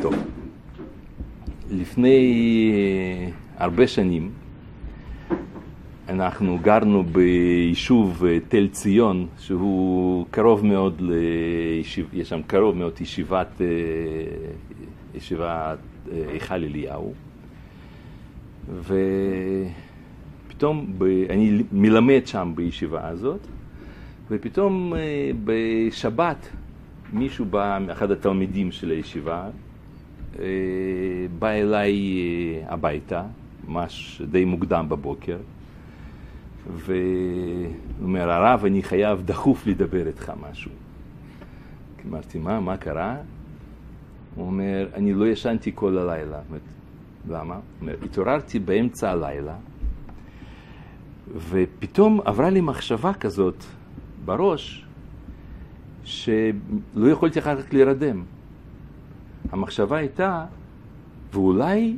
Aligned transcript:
טוב, 0.00 0.14
לפני 1.70 2.82
הרבה 3.56 3.86
שנים 3.86 4.30
אנחנו 6.08 6.58
גרנו 6.62 7.04
ביישוב 7.04 8.24
תל 8.48 8.68
ציון, 8.68 9.26
שהוא 9.38 10.26
קרוב 10.30 10.66
מאוד 10.66 11.00
לישיב, 11.00 12.08
יש 12.12 12.28
שם 12.28 12.40
קרוב 12.46 12.76
מאוד 12.76 13.00
ישיבת, 13.00 13.60
ישיבת 15.14 15.78
היכל 16.12 16.54
אליהו. 16.54 17.12
ופתאום, 20.46 20.86
ב, 20.98 21.04
אני 21.30 21.62
מלמד 21.72 22.26
שם 22.26 22.52
בישיבה 22.54 23.08
הזאת, 23.08 23.40
ופתאום 24.30 24.92
בשבת 25.44 26.48
מישהו 27.12 27.44
בא, 27.44 27.78
אחד 27.92 28.10
התלמידים 28.10 28.72
של 28.72 28.90
הישיבה, 28.90 29.48
בא 31.38 31.48
אליי 31.48 31.94
הביתה, 32.66 33.22
ממש 33.68 34.22
די 34.30 34.44
מוקדם 34.44 34.86
בבוקר, 34.88 35.38
והוא 36.72 36.96
אומר, 38.02 38.30
הרב, 38.30 38.64
אני 38.64 38.82
חייב 38.82 39.22
דחוף 39.24 39.66
לדבר 39.66 40.06
איתך 40.06 40.32
משהו. 40.50 40.70
אמרתי, 42.08 42.38
מה, 42.38 42.60
מה 42.60 42.76
קרה? 42.76 43.16
הוא 44.34 44.46
אומר, 44.46 44.88
אני 44.94 45.14
לא 45.14 45.26
ישנתי 45.26 45.72
כל 45.74 45.98
הלילה. 45.98 46.38
למה? 47.28 47.54
הוא 47.54 47.62
אומר, 47.80 47.94
התעוררתי 48.04 48.58
באמצע 48.58 49.10
הלילה, 49.10 49.54
ופתאום 51.50 52.20
עברה 52.24 52.50
לי 52.50 52.60
מחשבה 52.60 53.14
כזאת 53.14 53.64
בראש, 54.24 54.84
שלא 56.04 57.08
יכולתי 57.10 57.38
אחר 57.38 57.62
כך 57.62 57.74
להירדם. 57.74 58.22
המחשבה 59.52 59.96
הייתה, 59.96 60.44
ואולי 61.32 61.96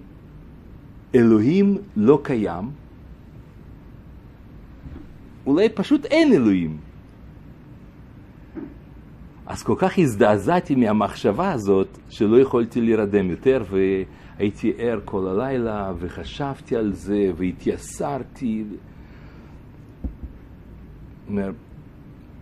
אלוהים 1.14 1.78
לא 1.96 2.20
קיים, 2.22 2.70
אולי 5.46 5.68
פשוט 5.68 6.04
אין 6.04 6.32
אלוהים. 6.32 6.78
אז 9.46 9.62
כל 9.62 9.74
כך 9.78 9.98
הזדעזעתי 9.98 10.74
מהמחשבה 10.74 11.52
הזאת, 11.52 11.98
שלא 12.08 12.40
יכולתי 12.40 12.80
להירדם 12.80 13.30
יותר, 13.30 13.64
והייתי 13.70 14.72
ער 14.78 15.00
כל 15.04 15.28
הלילה, 15.28 15.92
וחשבתי 15.98 16.76
על 16.76 16.92
זה, 16.92 17.30
והתייסרתי. 17.36 18.64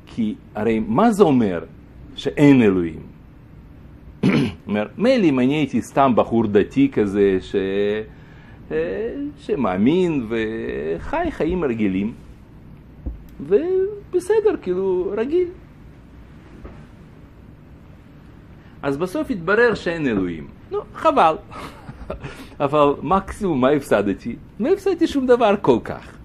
כי 0.06 0.34
הרי 0.54 0.78
מה 0.78 1.12
זה 1.12 1.22
אומר 1.22 1.64
שאין 2.16 2.62
אלוהים? 2.62 3.07
אומר, 4.68 4.86
מילא 4.98 5.24
אם 5.24 5.38
אני 5.40 5.54
הייתי 5.54 5.82
סתם 5.82 6.12
בחור 6.14 6.46
דתי 6.46 6.90
כזה, 6.92 7.38
ש... 7.40 7.56
שמאמין 9.38 10.26
וחי 10.28 11.26
חיים 11.30 11.64
רגילים, 11.64 12.12
ובסדר, 13.40 14.56
כאילו, 14.62 15.12
רגיל. 15.16 15.48
אז 18.82 18.96
בסוף 18.96 19.30
התברר 19.30 19.74
שאין 19.74 20.06
אלוהים. 20.06 20.46
נו, 20.70 20.78
חבל. 20.94 21.36
אבל 22.60 22.92
מקסימום 23.02 23.60
מה 23.60 23.70
הפסדתי? 23.70 24.36
לא 24.60 24.72
הפסדתי 24.72 25.06
שום 25.06 25.26
דבר 25.26 25.54
כל 25.62 25.78
כך. 25.84 26.16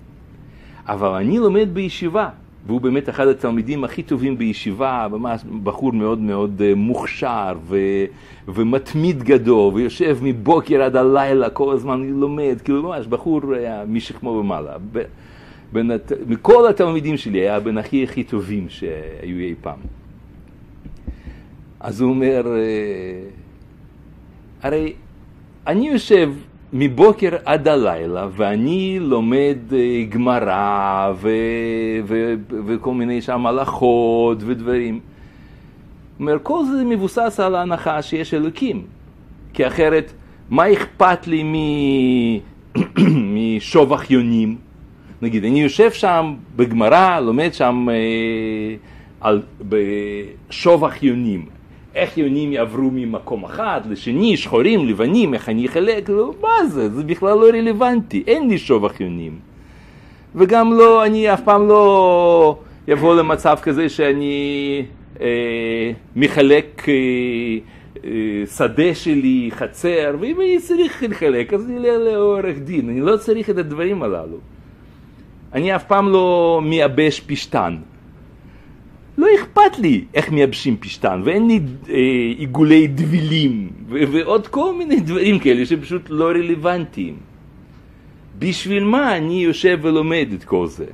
אבל 0.88 1.10
אני 1.10 1.40
לומד 1.40 1.70
בישיבה, 1.74 2.30
והוא 2.68 2.82
באמת 2.82 3.10
אחד 3.10 3.28
התלמידים 3.28 3.84
הכי 3.84 4.04
טובים 4.04 4.38
בישיבה, 4.38 5.08
ממש 5.12 5.42
בחור 5.64 5.94
מאוד 5.94 6.20
מאוד 6.20 6.62
מוכשר 6.76 7.58
ו... 7.64 7.78
ומתמיד 8.48 9.24
גדול, 9.24 9.74
ויושב 9.74 10.18
מבוקר 10.22 10.82
עד 10.82 10.96
הלילה, 10.96 11.50
כל 11.50 11.74
הזמן 11.74 12.04
לומד, 12.10 12.58
כאילו 12.64 12.84
ממש 12.84 13.08
בחור 13.08 13.42
משכמו 13.88 14.30
ומעלה. 14.30 14.76
בין, 15.72 15.92
מכל 16.28 16.68
התלמידים 16.68 17.18
שלי 17.18 17.40
היה 17.40 17.60
בין 17.60 17.78
הכי 17.78 18.04
הכי 18.04 18.24
טובים 18.24 18.70
שהיו 18.70 19.38
אי 19.40 19.54
פעם. 19.62 19.80
אז 21.80 22.02
הוא 22.02 22.10
אומר, 22.10 22.46
הרי 24.62 24.94
אני 25.68 25.88
יושב 25.90 26.32
מבוקר 26.74 27.30
עד 27.46 27.68
הלילה 27.68 28.28
ואני 28.32 28.98
לומד 29.02 29.58
גמרא 30.10 31.14
וכל 32.68 32.94
מיני 32.94 33.22
שם 33.22 33.46
הלכות 33.46 34.38
ודברים. 34.46 35.00
אומר, 36.20 36.38
כל 36.44 36.66
זה 36.66 36.84
מבוסס 36.84 37.40
על 37.40 37.56
ההנחה 37.56 38.02
שיש 38.02 38.34
אלוקים, 38.34 38.82
כי 39.54 39.68
אחרת 39.68 40.14
מה 40.50 40.74
אכפת 40.74 41.28
לי 41.28 41.44
משובח 43.36 44.12
יונים? 44.12 44.58
נגיד, 45.22 45.46
אני 45.46 45.62
יושב 45.62 45.92
שם 45.92 46.34
בגמרא, 46.56 47.20
לומד 47.20 47.54
שם 47.54 47.88
אה, 47.90 48.76
על, 49.22 49.42
בשובח 49.70 51.04
יונים. 51.04 51.46
איך 51.96 52.18
יונים 52.18 52.52
יעברו 52.52 52.90
ממקום 52.94 53.44
אחד 53.44 53.82
לשני, 53.90 54.38
שחורים, 54.38 54.88
לבנים, 54.88 55.34
איך 55.34 55.50
אני 55.50 55.66
אחלק, 55.66 56.10
לא, 56.10 56.34
מה 56.42 56.66
זה? 56.66 56.90
זה 56.90 57.04
בכלל 57.04 57.38
לא 57.38 57.46
רלוונטי, 57.46 58.24
אין 58.28 58.50
לי 58.50 58.58
שובח 58.58 59.02
יונים. 59.02 59.40
וגם 60.36 60.74
לא, 60.74 61.06
אני 61.06 61.34
אף 61.34 61.42
פעם 61.42 61.68
לא 61.68 62.60
אבוא 62.94 63.16
למצב 63.16 63.58
כזה 63.62 63.90
שאני 63.90 64.86
אה, 65.22 65.92
מחלק 66.16 66.86
אה, 66.90 66.94
אה, 68.06 68.46
שדה 68.58 68.96
שלי, 68.96 69.50
חצר, 69.52 70.16
ואם 70.20 70.42
אני 70.42 70.60
צריך 70.60 71.04
לחלק, 71.10 71.54
אז 71.54 71.66
אני 71.66 71.78
אלך 71.78 71.98
לעורך 72.00 72.58
דין, 72.58 72.90
אני 72.90 73.02
לא 73.02 73.18
צריך 73.18 73.50
את 73.50 73.58
הדברים 73.58 74.04
הללו. 74.04 74.38
אני 75.54 75.76
אף 75.76 75.84
פעם 75.84 76.10
לא 76.10 76.60
מייבש 76.64 77.20
פשטן. 77.20 77.78
לא 79.18 79.28
אכפת 79.36 79.80
לי 79.80 80.06
איך 80.14 80.32
מייבשים 80.32 80.78
פשטן, 80.78 81.22
ואין 81.26 81.48
לי 81.48 81.60
אה, 81.90 81.96
עיגולי 82.38 82.88
דבילים, 82.88 83.70
ועוד 83.90 84.48
כל 84.48 84.76
מיני 84.78 85.00
דברים 85.00 85.40
כאלה 85.40 85.66
שפשוט 85.66 86.02
לא 86.10 86.26
רלוונטיים. 86.26 87.16
בשביל 88.40 88.84
מה 88.84 89.18
אני 89.18 89.44
יושב 89.44 89.80
ולומד 89.82 90.28
את 90.34 90.44
כל 90.44 90.68
זה? 90.68 90.86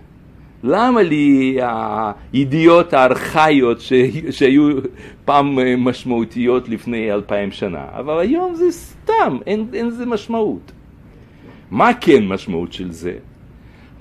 למה 0.63 1.01
לי 1.01 1.57
הידיעות 2.33 2.93
הארכאיות 2.93 3.81
שהיו 4.29 4.69
פעם 5.25 5.59
משמעותיות 5.77 6.69
לפני 6.69 7.13
אלפיים 7.13 7.51
שנה? 7.51 7.85
אבל 7.99 8.19
היום 8.19 8.55
זה 8.55 8.71
סתם, 8.71 9.37
אין 9.45 9.87
לזה 9.87 10.05
משמעות. 10.05 10.71
מה 11.71 11.93
כן 12.01 12.27
משמעות 12.27 12.73
של 12.73 12.91
זה? 12.91 13.13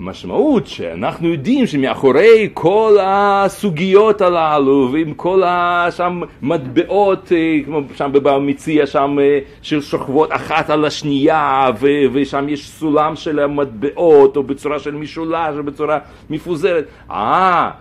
משמעות 0.01 0.67
שאנחנו 0.67 1.27
יודעים 1.27 1.67
שמאחורי 1.67 2.49
כל 2.53 2.97
הסוגיות 3.01 4.21
הללו 4.21 4.89
ועם 4.93 5.13
כל 5.13 5.43
השם 5.45 6.21
מטבעות 6.41 7.31
כמו 7.65 7.81
שם 7.95 8.11
בבעל 8.13 8.41
מציע 8.41 8.85
שם 8.85 9.17
ששוכבות 9.61 10.29
אחת 10.31 10.69
על 10.69 10.85
השנייה 10.85 11.69
ו, 11.79 11.87
ושם 12.13 12.49
יש 12.49 12.69
סולם 12.69 13.15
של 13.15 13.39
המטבעות 13.39 14.37
או 14.37 14.43
בצורה 14.43 14.79
של 14.79 14.95
משולש 14.95 15.55
או 15.57 15.63
בצורה 15.63 15.99
מפוזרת. 16.29 16.85
אה 17.11 17.71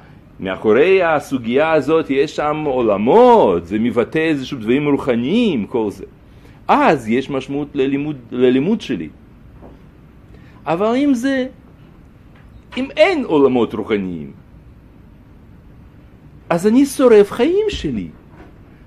מאחורי 0.40 1.02
הסוגיה 1.02 1.72
הזאת 1.72 2.10
יש 2.10 2.36
שם 2.36 2.62
עולמות 2.66 3.66
זה 3.66 3.78
מבטא 3.78 4.18
איזשהו 4.18 4.58
דברים 4.58 4.88
רוחניים 4.88 5.66
כל 5.66 5.90
זה. 5.90 6.04
אז 6.68 7.08
יש 7.08 7.30
משמעות 7.30 7.68
ללימוד, 7.74 8.16
ללימוד 8.30 8.80
שלי. 8.80 9.08
אבל 10.66 10.94
אם 10.96 11.14
זה 11.14 11.46
אם 12.76 12.88
אין 12.96 13.24
עולמות 13.24 13.74
רוחניים, 13.74 14.32
אז 16.50 16.66
אני 16.66 16.86
שורף 16.86 17.32
חיים 17.32 17.66
שלי, 17.68 18.08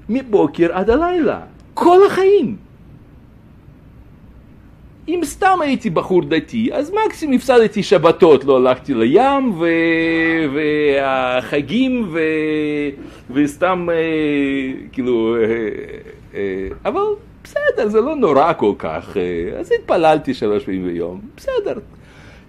מבוקר 0.09 0.73
עד 0.73 0.89
הלילה, 0.89 1.41
כל 1.73 1.99
החיים. 2.07 2.57
אם 5.07 5.21
סתם 5.23 5.57
הייתי 5.61 5.89
בחור 5.89 6.21
דתי, 6.21 6.69
אז 6.73 6.93
מקסימום 7.05 7.35
הפסדתי 7.35 7.83
שבתות, 7.83 8.43
לא 8.43 8.57
הלכתי 8.57 8.93
לים, 8.93 9.53
ו... 9.59 9.65
והחגים, 10.53 12.09
ו... 12.11 12.19
וסתם, 13.33 13.87
אה, 13.91 13.95
כאילו, 14.91 15.35
אה, 15.35 15.43
אה, 16.33 16.67
אבל 16.85 17.01
בסדר, 17.43 17.87
זה 17.87 18.01
לא 18.01 18.15
נורא 18.15 18.53
כל 18.53 18.73
כך, 18.77 19.17
אז 19.59 19.71
התפללתי 19.71 20.33
שלוש 20.33 20.63
פעמים 20.63 20.85
ביום, 20.85 21.21
בסדר. 21.37 21.79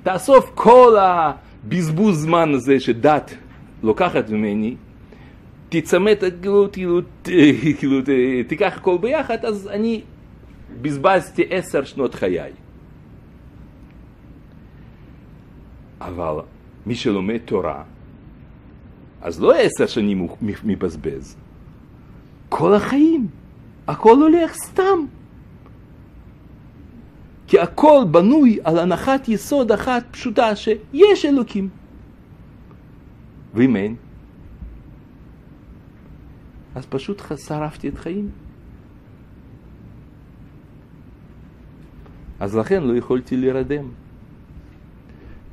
תאסוף 0.02 0.50
כל 0.54 0.96
הבזבוז 1.00 2.22
זמן 2.22 2.54
הזה 2.54 2.80
שדת 2.80 3.34
לוקחת 3.82 4.30
ממני, 4.30 4.76
תצמד, 5.68 6.16
כאילו, 6.42 6.68
כאילו, 6.72 7.00
כאילו, 7.78 7.98
תיקח 8.48 8.72
הכל 8.76 8.98
ביחד, 8.98 9.44
אז 9.44 9.68
אני 9.68 10.02
בזבזתי 10.82 11.42
עשר 11.50 11.84
שנות 11.84 12.14
חיי. 12.14 12.52
אבל 16.00 16.40
מי 16.86 16.94
שלומד 16.94 17.38
תורה, 17.44 17.82
אז 19.22 19.40
לא 19.40 19.54
עשר 19.54 19.86
שנים 19.86 20.18
הוא 20.18 20.36
מבזבז, 20.64 21.36
כל 22.48 22.74
החיים. 22.74 23.28
הכל 23.86 24.16
הולך 24.16 24.54
סתם. 24.54 25.06
כי 27.52 27.60
הכל 27.60 28.04
בנוי 28.10 28.58
על 28.64 28.78
הנחת 28.78 29.28
יסוד 29.28 29.72
אחת 29.72 30.04
פשוטה 30.10 30.56
שיש 30.56 31.24
אלוקים. 31.24 31.68
ואם 33.54 33.76
אין, 33.76 33.94
אז 36.74 36.86
פשוט 36.86 37.22
שרפתי 37.36 37.88
את 37.88 37.98
חיים. 37.98 38.30
אז 42.40 42.56
לכן 42.56 42.82
לא 42.82 42.96
יכולתי 42.96 43.36
להירדם. 43.36 43.88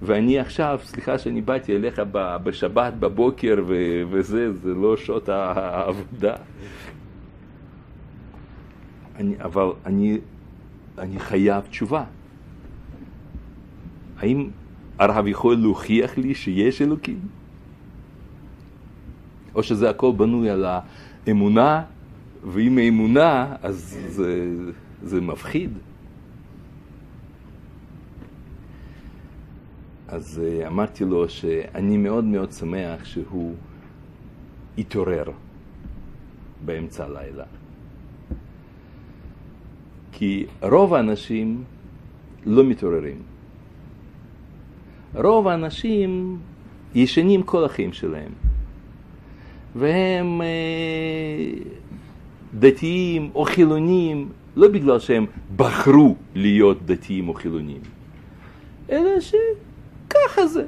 ואני 0.02 0.40
עכשיו, 0.40 0.80
סליחה 0.84 1.18
שאני 1.18 1.42
באתי 1.42 1.76
אליך 1.76 2.02
בשבת 2.44 2.94
בבוקר 2.94 3.56
ו- 3.68 4.02
וזה, 4.10 4.54
זה 4.54 4.74
לא 4.74 4.98
שעות 4.98 5.30
העבודה. 5.30 6.36
אני, 9.16 9.36
אבל 9.44 9.68
אני, 9.86 10.18
אני 11.00 11.20
חייב 11.20 11.64
תשובה. 11.66 12.04
האם 14.18 14.50
הרב 15.00 15.28
יכול 15.28 15.56
להוכיח 15.56 16.18
לי 16.18 16.36
שיש 16.36 16.82
אלוקים? 16.82 17.20
או 19.56 19.64
שזה 19.64 19.90
הכל 19.90 20.12
בנוי 20.18 20.50
על 20.50 20.66
האמונה, 21.28 21.84
ואם 22.44 22.78
האמונה, 22.78 23.56
אז 23.64 23.98
זה, 24.08 24.56
זה 25.04 25.22
מפחיד. 25.22 25.72
אז 30.08 30.42
אה, 30.44 30.68
אמרתי 30.68 31.06
לו 31.06 31.30
שאני 31.30 31.98
מאוד 31.98 32.24
מאוד 32.24 32.52
שמח 32.52 33.06
שהוא 33.06 33.56
התעורר 34.78 35.32
באמצע 36.66 37.06
הלילה. 37.06 37.59
כי 40.20 40.46
רוב 40.62 40.94
האנשים 40.94 41.64
לא 42.46 42.64
מתעוררים. 42.64 43.22
רוב 45.16 45.48
האנשים 45.48 46.38
ישנים 46.96 47.44
כל 47.44 47.66
החיים 47.66 47.94
שלהם. 47.94 48.32
והם 49.76 50.42
אה, 50.42 50.48
דתיים 52.54 53.30
או 53.36 53.46
חילונים, 53.46 54.30
לא 54.56 54.68
בגלל 54.68 55.00
שהם 55.00 55.26
בחרו 55.56 56.16
להיות 56.36 56.86
דתיים 56.86 57.30
או 57.30 57.34
חילונים, 57.34 57.82
אלא 58.90 59.10
שככה 59.20 60.48
זה. 60.48 60.66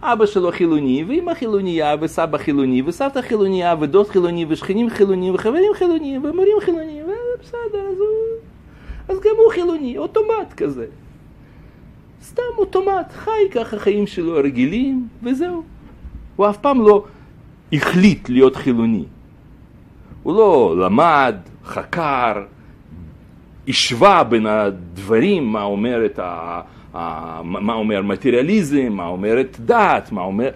אבא 0.00 0.26
שלו 0.26 0.52
חילוני, 0.52 1.04
ואמא 1.08 1.34
חילוניה, 1.34 1.94
וסבא 2.00 2.38
חילוני, 2.38 2.82
וסבתא 2.82 3.20
חילוניה, 3.20 3.74
ודוד 3.80 4.08
חילוני, 4.08 4.46
ושכנים 4.48 4.90
חילונים, 4.90 5.34
וחברים 5.34 5.74
חילונים, 5.74 6.24
ומורים 6.24 6.56
חילונים, 6.60 7.04
ובסדר, 7.04 7.88
אז, 7.92 7.98
הוא... 7.98 8.27
אז 9.08 9.20
גם 9.20 9.30
הוא 9.44 9.52
חילוני, 9.52 9.98
אוטומט 9.98 10.52
כזה. 10.56 10.86
סתם 12.22 12.42
אוטומט, 12.58 13.12
חי 13.12 13.50
ככה 13.52 13.78
חיים 13.78 14.06
שלו 14.06 14.34
רגילים, 14.34 15.08
וזהו. 15.22 15.62
הוא 16.36 16.50
אף 16.50 16.56
פעם 16.56 16.80
לא 16.80 17.04
החליט 17.72 18.28
להיות 18.28 18.56
חילוני. 18.56 19.04
הוא 20.22 20.34
לא 20.34 20.74
למד, 20.78 21.34
חקר, 21.64 22.44
השווה 23.68 24.24
בין 24.24 24.46
הדברים, 24.46 25.52
מה 25.52 25.62
אומרת 25.62 26.18
ה... 26.18 26.60
מה 27.44 27.74
אומר 27.74 28.02
מטריאליזם, 28.02 28.88
מה 28.92 29.06
אומרת 29.06 29.56
דת, 29.64 30.12
מה 30.12 30.22
אומר... 30.22 30.50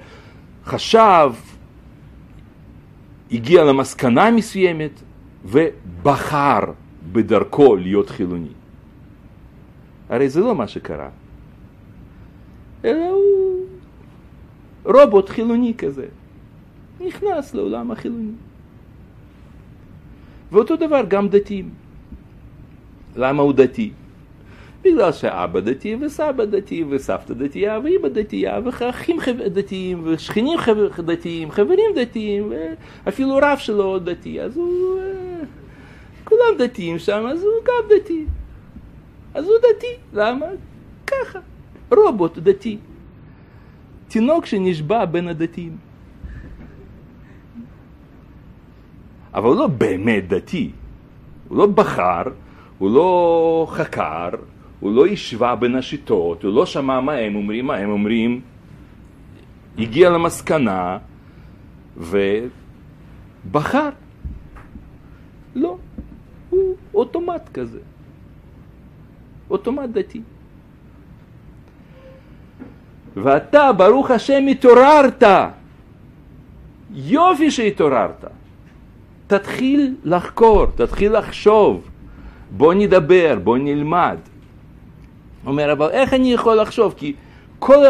חשב, 0.65 1.33
הגיע 3.33 3.65
למסקנה 3.65 4.31
מסוימת 4.31 5.03
ובחר 5.45 6.61
בדרכו 7.13 7.77
להיות 7.77 8.11
חילוני. 8.11 8.53
הרי 10.09 10.29
זה 10.29 10.41
לא 10.41 10.55
מה 10.55 10.69
שקרה, 10.69 11.09
אלא 12.85 13.09
הוא 13.09 13.67
רובוט 14.85 15.29
חילוני 15.29 15.75
כזה. 15.79 16.07
נכנס 17.01 17.55
לעולם 17.55 17.91
החילוני. 17.91 18.33
ואותו 20.53 20.77
דבר 20.77 21.03
גם 21.09 21.29
דתיים. 21.29 21.71
למה 23.17 23.43
הוא 23.43 23.53
דתי? 23.53 23.93
בגלל 24.85 25.13
שאבא 25.13 25.61
דתי 25.61 25.97
וסבא 26.01 26.45
דתי 26.45 26.85
וסבתא 26.89 27.35
דתייה 27.35 27.81
ואימא 27.85 28.09
דתייה 28.09 28.61
ואחים 28.65 29.17
דתיים 29.47 30.03
ושכנים 30.05 30.59
דתיים, 30.99 31.51
חברים 31.51 31.91
דתיים 31.97 32.53
ואפילו 33.05 33.39
רב 33.43 33.59
שלו 33.59 33.99
דתי, 33.99 34.41
אז 34.41 34.57
הוא... 34.57 34.99
כולם 36.25 36.59
דתיים 36.59 36.99
שם, 36.99 37.27
אז 37.27 37.43
הוא 37.43 37.53
גם 37.65 37.97
דתי. 37.97 38.25
אז 39.35 39.45
הוא 39.45 39.55
דתי, 39.59 39.97
למה? 40.13 40.47
ככה, 41.07 41.39
רובוט 41.91 42.39
דתי. 42.39 42.79
תינוק 44.09 44.47
שנשבע 44.47 45.05
בין 45.05 45.29
הדתיים. 45.29 45.77
אבל 49.35 49.49
הוא 49.49 49.57
לא 49.57 49.67
באמת 49.67 50.29
דתי. 50.29 50.71
הוא 51.49 51.59
לא 51.59 51.67
בחר, 51.67 52.23
הוא 52.79 52.91
לא 52.95 53.67
חקר, 53.71 54.29
הוא 54.81 54.93
לא 54.93 55.07
השווה 55.07 55.57
בין 55.57 55.75
השיטות, 55.75 56.43
הוא 56.43 56.55
לא 56.55 56.67
שמע 56.67 57.01
מה 57.01 57.13
הם 57.13 57.35
אומרים, 57.35 57.67
מה 57.67 57.77
הם 57.77 57.91
אומרים, 57.91 58.41
הגיע 59.79 60.11
למסקנה 60.11 60.99
ובחר. 61.97 63.89
אוטומט 67.03 67.49
כזה. 67.55 67.79
אוטומט 69.51 69.89
דתי. 69.89 70.21
ואתה, 73.17 73.73
ברוך 73.73 74.11
השם, 74.11 74.47
התעוררת. 74.51 75.23
יופי 76.95 77.51
שהתעוררת. 77.51 78.25
תתחיל 79.27 79.95
לחקור, 80.05 80.67
תתחיל 80.67 81.19
לחשוב, 81.19 81.89
בוא 82.51 82.75
נדבר, 82.75 83.39
בוא 83.45 83.59
נלמד. 83.59 84.19
אומר, 85.47 85.73
אבל 85.73 85.89
איך 85.91 86.15
אני 86.15 86.33
יכול 86.33 86.61
לחשוב? 86.61 86.95
כי 86.97 87.15
כל. 87.59 87.85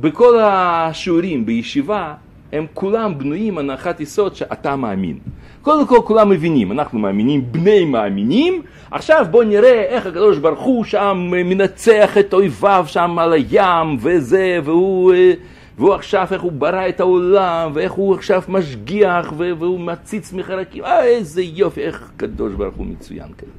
בכל 0.00 0.40
השיעורים 0.40 1.46
בישיבה 1.46 2.14
הם 2.52 2.66
כולם 2.74 3.18
בנויים 3.18 3.58
הנחת 3.58 4.00
יסוד 4.00 4.36
שאתה 4.36 4.76
מאמין. 4.76 5.18
קודם 5.62 5.86
כל 5.86 5.98
כולם 6.04 6.28
מבינים, 6.28 6.72
אנחנו 6.72 6.98
מאמינים, 6.98 7.52
בני 7.52 7.84
מאמינים, 7.84 8.62
עכשיו 8.90 9.26
בוא 9.30 9.44
נראה 9.44 9.82
איך 9.82 10.06
הקדוש 10.06 10.38
ברוך 10.38 10.60
הוא 10.60 10.84
שם 10.84 11.28
מנצח 11.30 12.18
את 12.18 12.34
אויביו 12.34 12.84
שם 12.88 13.18
על 13.18 13.32
הים 13.32 13.96
וזה, 14.00 14.58
והוא 14.64 15.14
אה, 15.14 15.32
והוא 15.78 15.94
עכשיו, 15.94 16.26
איך 16.30 16.42
הוא 16.42 16.52
ברא 16.52 16.88
את 16.88 17.00
העולם, 17.00 17.70
ואיך 17.74 17.92
הוא 17.92 18.14
עכשיו 18.14 18.42
משגיח, 18.48 19.32
והוא 19.36 19.80
מציץ 19.80 20.32
מחרקים, 20.32 20.84
אה, 20.84 21.04
איזה 21.04 21.42
יופי, 21.42 21.80
איך 21.80 22.10
הקדוש 22.14 22.54
ברוך 22.54 22.74
הוא 22.74 22.86
מצוין 22.86 23.28
כזה. 23.38 23.50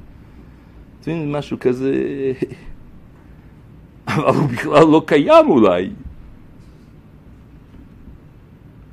אתם 1.00 1.32
משהו 1.32 1.56
כזה, 1.60 1.92
אבל 4.08 4.34
הוא 4.36 4.48
בכלל 4.48 4.86
לא 4.86 5.02
קיים 5.06 5.50
אולי. 5.50 5.90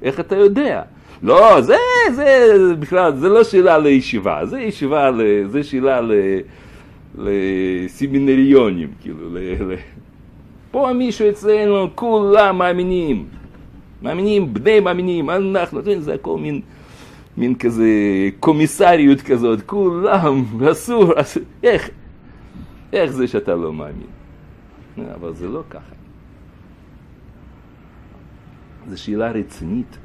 איך 0.01 0.19
אתה 0.19 0.35
יודע? 0.35 0.81
לא, 1.23 1.61
זה, 1.61 1.77
זה 2.15 2.55
בכלל, 2.79 3.15
זה 3.15 3.29
לא 3.29 3.43
שאלה 3.43 3.77
לישיבה, 3.77 4.45
זה 4.45 4.61
ישיבה, 4.61 5.11
זה 5.47 5.63
שאלה 5.63 6.01
לסמינריונים, 7.17 8.87
כאילו, 9.01 9.29
ל... 9.33 9.37
פה 10.71 10.91
מישהו 10.95 11.29
אצלנו, 11.29 11.87
כולם 11.95 12.57
מאמינים. 12.57 13.25
מאמינים, 14.01 14.53
בני 14.53 14.79
מאמינים, 14.79 15.29
אנחנו, 15.29 15.81
זה 15.99 16.13
הכל 16.13 16.37
מין, 16.37 16.61
מין 17.37 17.55
כזה 17.55 17.89
קומיסריות 18.39 19.21
כזאת, 19.21 19.61
כולם, 19.61 20.43
אסור, 20.71 21.21
אסור, 21.21 21.43
איך, 21.63 21.89
איך 22.93 23.11
זה 23.11 23.27
שאתה 23.27 23.55
לא 23.55 23.73
מאמין? 23.73 24.07
אבל 25.15 25.33
זה 25.33 25.47
לא 25.47 25.63
ככה. 25.69 26.00
זו 28.91 29.01
שאלה 29.01 29.31
רצינית. 29.31 29.97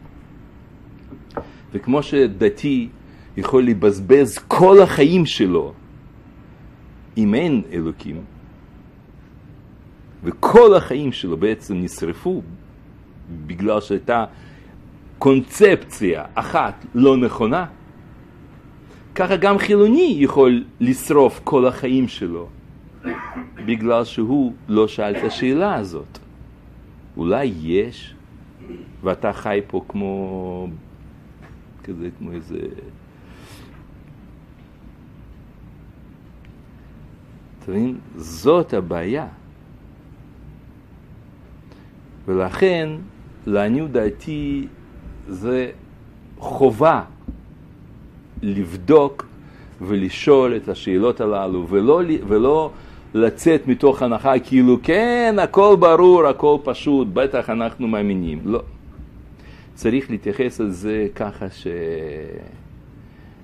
וכמו 1.73 2.03
שדתי 2.03 2.89
יכול 3.37 3.65
לבזבז 3.65 4.39
כל 4.39 4.83
החיים 4.83 5.27
שלו 5.27 5.73
אם 7.17 7.35
אין 7.35 7.63
אלוקים, 7.73 8.21
וכל 10.25 10.75
החיים 10.75 11.13
שלו 11.13 11.37
בעצם 11.37 11.75
נשרפו 11.75 12.43
בגלל 13.47 13.81
שהייתה 13.81 14.25
קונספציה 15.19 16.25
אחת 16.35 16.87
לא 16.95 17.17
נכונה, 17.17 17.67
ככה 19.15 19.37
גם 19.37 19.59
חילוני 19.59 20.17
יכול 20.19 20.65
לשרוף 20.81 21.41
כל 21.45 21.67
החיים 21.67 22.09
שלו 22.09 22.49
בגלל 23.67 24.05
שהוא 24.05 24.53
לא 24.69 24.89
שאל 24.89 25.17
את 25.17 25.25
השאלה 25.25 25.75
הזאת. 25.75 26.19
אולי 27.17 27.53
יש, 27.63 28.16
ואתה 29.03 29.33
חי 29.33 29.61
פה 29.67 29.85
כמו, 29.89 30.69
כזה, 31.85 32.09
כמו 32.19 32.33
איזה 32.33 32.59
אתה 37.67 37.75
מבין? 37.75 37.99
זאת 38.17 38.75
הבעיה. 38.75 39.27
ולכן, 42.27 42.89
לעניות 43.47 43.91
דעתי, 43.91 44.67
זה 45.29 45.71
חובה 46.39 47.03
לבדוק 48.43 49.27
ולשאול 49.81 50.57
את 50.57 50.69
השאלות 50.69 51.21
הללו, 51.21 51.67
ולא, 51.69 52.01
ולא 52.29 52.71
לצאת 53.17 53.67
מתוך 53.67 54.03
הנחה 54.03 54.39
כאילו 54.39 54.79
כן, 54.83 55.37
הכל 55.43 55.77
ברור, 55.81 56.27
הכל 56.27 56.57
פשוט, 56.65 57.09
בטח 57.13 57.51
אנחנו 57.51 57.89
מאמינים. 57.89 58.39
לא. 58.45 58.63
צריך 59.75 60.11
להתייחס 60.11 60.61
לזה 60.61 61.09
ככה 61.15 61.51
ש... 61.51 61.67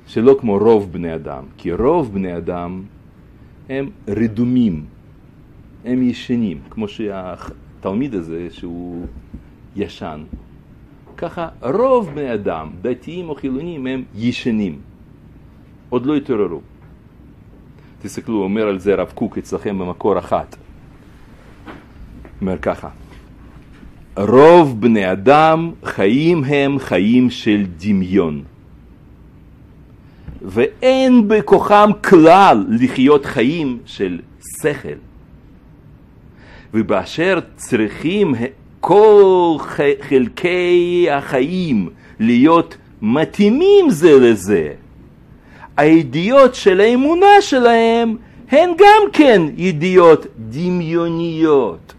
שלא 0.06 0.36
כמו 0.40 0.58
רוב 0.58 0.92
בני 0.92 1.14
אדם, 1.14 1.44
כי 1.56 1.72
רוב 1.72 2.14
בני 2.14 2.36
אדם 2.36 2.82
הם 3.68 3.90
רדומים, 4.08 4.84
הם 5.84 6.02
ישנים, 6.02 6.58
כמו 6.70 6.88
שהתלמיד 6.88 8.14
הזה 8.14 8.48
שהוא 8.50 9.06
ישן. 9.76 10.20
ככה 11.16 11.48
רוב 11.62 12.10
בני 12.14 12.34
אדם, 12.34 12.70
דתיים 12.82 13.28
או 13.28 13.34
חילונים, 13.34 13.86
הם 13.86 14.04
ישנים, 14.14 14.78
עוד 15.88 16.06
לא 16.06 16.16
התעוררו. 16.16 16.60
תסתכלו, 18.02 18.42
אומר 18.42 18.68
על 18.68 18.78
זה 18.78 18.94
רב 18.94 19.12
קוק 19.14 19.38
אצלכם 19.38 19.78
במקור 19.78 20.18
אחת. 20.18 20.56
אומר 22.40 22.58
ככה, 22.58 22.88
רוב 24.16 24.80
בני 24.80 25.12
אדם 25.12 25.70
חיים 25.84 26.44
הם 26.44 26.78
חיים 26.78 27.30
של 27.30 27.66
דמיון. 27.76 28.42
ואין 30.42 31.28
בכוחם 31.28 31.90
כלל 32.04 32.66
לחיות 32.68 33.26
חיים 33.26 33.78
של 33.84 34.18
שכל. 34.62 34.98
ובאשר 36.74 37.38
צריכים 37.56 38.34
כל 38.80 39.56
חלקי 40.00 41.06
החיים 41.10 41.88
להיות 42.20 42.76
מתאימים 43.02 43.90
זה 43.90 44.18
לזה, 44.20 44.72
הידיעות 45.76 46.54
של 46.54 46.80
האמונה 46.80 47.40
שלהם 47.40 48.16
הן 48.50 48.70
גם 48.78 49.02
כן 49.12 49.42
ידיעות 49.56 50.26
דמיוניות. 50.38 51.94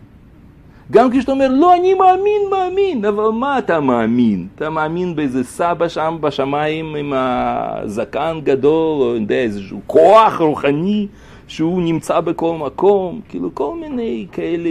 גם 0.92 1.12
כשאתה 1.12 1.32
אומר, 1.32 1.48
לא, 1.52 1.76
אני 1.76 1.94
מאמין, 1.94 2.42
מאמין, 2.52 3.06
אבל 3.06 3.30
מה 3.30 3.60
אתה 3.60 3.80
מאמין? 3.80 4.48
אתה 4.56 4.70
מאמין 4.70 5.16
באיזה 5.16 5.44
סבא 5.44 5.88
שם 5.88 6.18
בשמיים 6.22 6.96
עם 6.96 7.14
הזקן 7.16 8.40
גדול, 8.44 9.02
או 9.02 9.16
יודע, 9.16 9.36
איזשהו 9.36 9.82
כוח 9.88 10.42
רוחני 10.42 11.08
שהוא 11.48 11.82
נמצא 11.82 12.20
בכל 12.20 12.56
מקום, 12.60 13.22
כאילו 13.30 13.56
כל 13.56 13.76
מיני 13.82 14.28
כאלה 14.32 14.70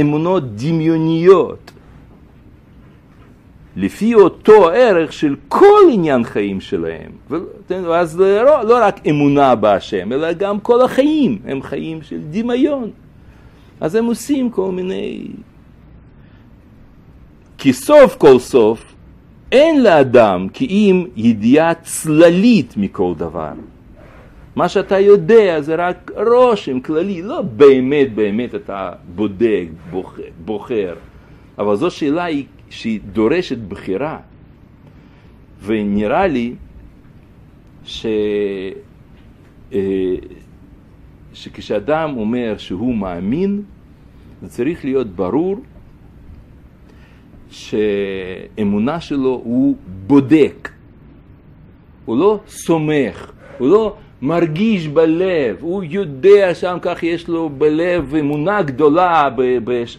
אמונות 0.00 0.56
דמיוניות. 0.56 1.72
לפי 3.76 4.14
אותו 4.14 4.68
ערך 4.68 5.12
של 5.12 5.36
כל 5.48 5.80
עניין 5.92 6.24
חיים 6.24 6.60
שלהם. 6.60 7.10
ואז 7.70 8.20
לא, 8.20 8.64
לא 8.64 8.78
רק 8.80 9.06
אמונה 9.06 9.54
בהשם, 9.54 10.12
אלא 10.12 10.32
גם 10.32 10.60
כל 10.60 10.82
החיים 10.82 11.38
הם 11.44 11.62
חיים 11.62 12.02
של 12.02 12.20
דמיון. 12.30 12.90
אז 13.80 13.94
הם 13.94 14.04
עושים 14.04 14.50
כל 14.50 14.70
מיני... 14.70 15.26
כי 17.58 17.72
סוף 17.72 18.16
כל 18.16 18.38
סוף 18.38 18.94
אין 19.52 19.82
לאדם 19.82 20.48
כי 20.52 20.66
אם 20.66 21.06
ידיעה 21.16 21.74
צללית 21.74 22.74
מכל 22.76 23.12
דבר. 23.16 23.52
מה 24.56 24.68
שאתה 24.68 24.98
יודע 24.98 25.60
זה 25.60 25.74
רק 25.74 26.10
רושם 26.26 26.80
כללי, 26.80 27.22
לא 27.22 27.42
באמת 27.42 28.14
באמת 28.14 28.54
אתה 28.54 28.92
בודק, 29.14 29.66
בוחר, 29.90 30.22
בוחר. 30.44 30.94
אבל 31.58 31.76
זו 31.76 31.90
שאלה 31.90 32.24
היא 32.24 32.44
שהיא 32.76 33.00
דורשת 33.12 33.58
בחירה. 33.58 34.18
ונראה 35.64 36.26
לי 36.26 36.54
ש... 37.84 38.06
אה, 39.72 40.14
שכשאדם 41.34 42.14
אומר 42.16 42.54
שהוא 42.58 42.94
מאמין, 42.94 43.62
זה 44.42 44.48
צריך 44.48 44.84
להיות 44.84 45.06
ברור 45.06 45.56
שאמונה 47.50 49.00
שלו 49.00 49.40
הוא 49.44 49.76
בודק, 50.06 50.68
הוא 52.04 52.18
לא 52.18 52.40
סומך, 52.48 53.32
הוא 53.58 53.68
לא 53.68 53.96
מרגיש 54.22 54.88
בלב, 54.88 55.56
הוא 55.60 55.84
יודע 55.84 56.54
שם 56.54 56.78
כך 56.82 57.02
יש 57.02 57.28
לו 57.28 57.48
בלב 57.48 58.14
אמונה 58.14 58.62
גדולה 58.62 59.28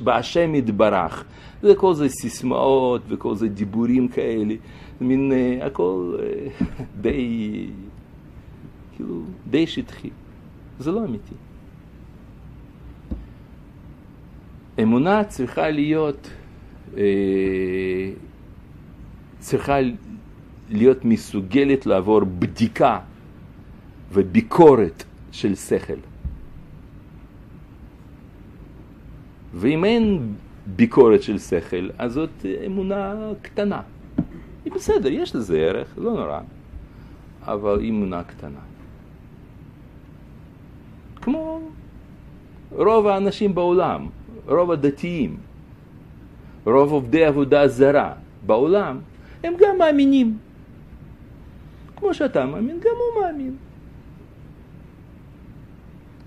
בהשם 0.03 0.55
יתברך. 0.55 1.25
זה 1.61 1.75
כל 1.75 1.93
זה 1.93 2.09
סיסמאות 2.09 3.01
וכל 3.07 3.35
זה 3.35 3.47
דיבורים 3.47 4.07
כאלה, 4.07 4.55
מין 5.01 5.31
uh, 5.31 5.63
הכל 5.65 6.15
uh, 6.17 6.63
די, 7.01 7.69
כאילו, 8.95 9.21
די 9.49 9.67
שטחי. 9.67 10.09
זה 10.79 10.91
לא 10.91 11.05
אמיתי. 11.05 11.33
אמונה 14.81 15.23
צריכה 15.23 15.69
להיות, 15.69 16.29
uh, 16.93 16.97
צריכה 19.39 19.77
להיות 20.69 21.05
מסוגלת 21.05 21.85
לעבור 21.85 22.23
בדיקה 22.23 22.99
וביקורת 24.13 25.03
של 25.31 25.55
שכל. 25.55 25.99
ואם 29.53 29.85
אין 29.85 30.33
ביקורת 30.75 31.23
של 31.23 31.37
שכל, 31.37 31.89
אז 31.97 32.13
זאת 32.13 32.45
אמונה 32.65 33.15
קטנה. 33.41 33.81
היא 34.65 34.73
בסדר, 34.73 35.09
יש 35.09 35.35
לזה 35.35 35.57
ערך, 35.57 35.93
לא 35.97 36.13
נורא, 36.13 36.39
אבל 37.41 37.79
היא 37.79 37.89
אמונה 37.89 38.23
קטנה. 38.23 38.59
כמו 41.21 41.69
רוב 42.71 43.07
האנשים 43.07 43.55
בעולם, 43.55 44.07
רוב 44.47 44.71
הדתיים, 44.71 45.37
רוב 46.65 46.91
עובדי 46.91 47.25
עבודה 47.25 47.67
זרה 47.67 48.13
בעולם, 48.45 48.99
הם 49.43 49.53
גם 49.59 49.77
מאמינים. 49.77 50.37
כמו 51.95 52.13
שאתה 52.13 52.45
מאמין, 52.45 52.79
גם 52.79 52.91
הוא 52.97 53.23
מאמין. 53.23 53.55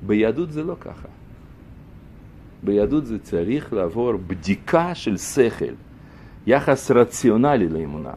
ביהדות 0.06 0.52
זה 0.52 0.64
לא 0.64 0.76
ככה. 0.80 1.08
ביהדות 2.62 3.06
זה 3.06 3.18
צריך 3.18 3.72
לעבור 3.72 4.12
בדיקה 4.26 4.94
של 4.94 5.16
שכל, 5.16 5.74
יחס 6.46 6.90
רציונלי 6.90 7.68
לאמונה. 7.68 8.12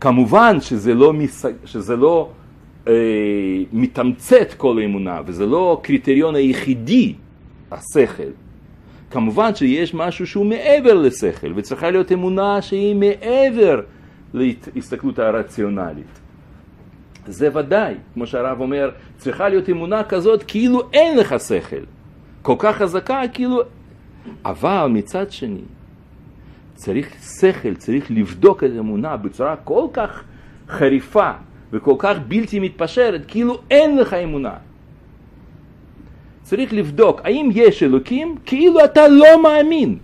כמובן 0.00 0.60
שזה 0.60 0.94
לא, 0.94 1.12
מס... 1.12 1.44
שזה 1.64 1.96
לא 1.96 2.30
אה, 2.88 2.92
מתמצת 3.72 4.54
כל 4.56 4.78
האמונה, 4.78 5.20
וזה 5.26 5.46
לא 5.46 5.78
הקריטריון 5.80 6.34
היחידי, 6.34 7.14
השכל. 7.70 8.30
כמובן 9.10 9.54
שיש 9.54 9.94
משהו 9.94 10.26
שהוא 10.26 10.46
מעבר 10.46 10.94
לשכל, 10.94 11.52
וצריכה 11.56 11.90
להיות 11.90 12.12
אמונה 12.12 12.62
שהיא 12.62 12.94
מעבר 12.94 13.80
להסתכלות 14.34 15.18
הרציונלית. 15.18 16.20
זה 17.26 17.58
ודאי, 17.58 17.94
כמו 18.14 18.26
שהרב 18.26 18.60
אומר, 18.60 18.90
צריכה 19.18 19.48
להיות 19.48 19.68
אמונה 19.68 20.04
כזאת 20.04 20.42
כאילו 20.42 20.82
אין 20.92 21.18
לך 21.18 21.34
שכל. 21.48 21.99
כל 22.42 22.54
כך 22.58 22.76
חזקה 22.76 23.22
כאילו... 23.32 23.60
אבל 24.44 24.86
מצד 24.90 25.30
שני, 25.30 25.60
צריך 26.74 27.14
שכל, 27.40 27.74
צריך 27.74 28.10
לבדוק 28.10 28.64
את 28.64 28.70
האמונה 28.76 29.16
בצורה 29.16 29.56
כל 29.56 29.86
כך 29.92 30.24
חריפה 30.68 31.30
וכל 31.72 31.94
כך 31.98 32.16
בלתי 32.28 32.60
מתפשרת, 32.60 33.22
כאילו 33.28 33.58
אין 33.70 33.98
לך 33.98 34.14
אמונה. 34.14 34.54
צריך 36.42 36.72
לבדוק 36.72 37.20
האם 37.24 37.50
יש 37.52 37.82
אלוקים 37.82 38.36
כאילו 38.46 38.84
אתה 38.84 39.08
לא 39.08 39.42
מאמין. 39.42 39.98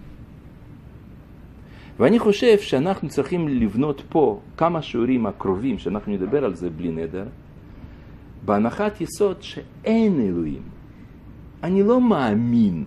ואני 1.98 2.18
חושב 2.18 2.58
שאנחנו 2.58 3.08
צריכים 3.08 3.48
לבנות 3.48 4.02
פה 4.08 4.40
כמה 4.56 4.82
שיעורים 4.82 5.26
הקרובים, 5.26 5.78
שאנחנו 5.78 6.12
נדבר 6.12 6.44
על 6.44 6.54
זה 6.54 6.70
בלי 6.70 6.90
נדר, 6.90 7.24
בהנחת 8.44 9.00
יסוד 9.00 9.42
שאין 9.42 10.20
אלוהים. 10.20 10.75
אני 11.66 11.82
לא 11.82 12.00
מאמין, 12.00 12.84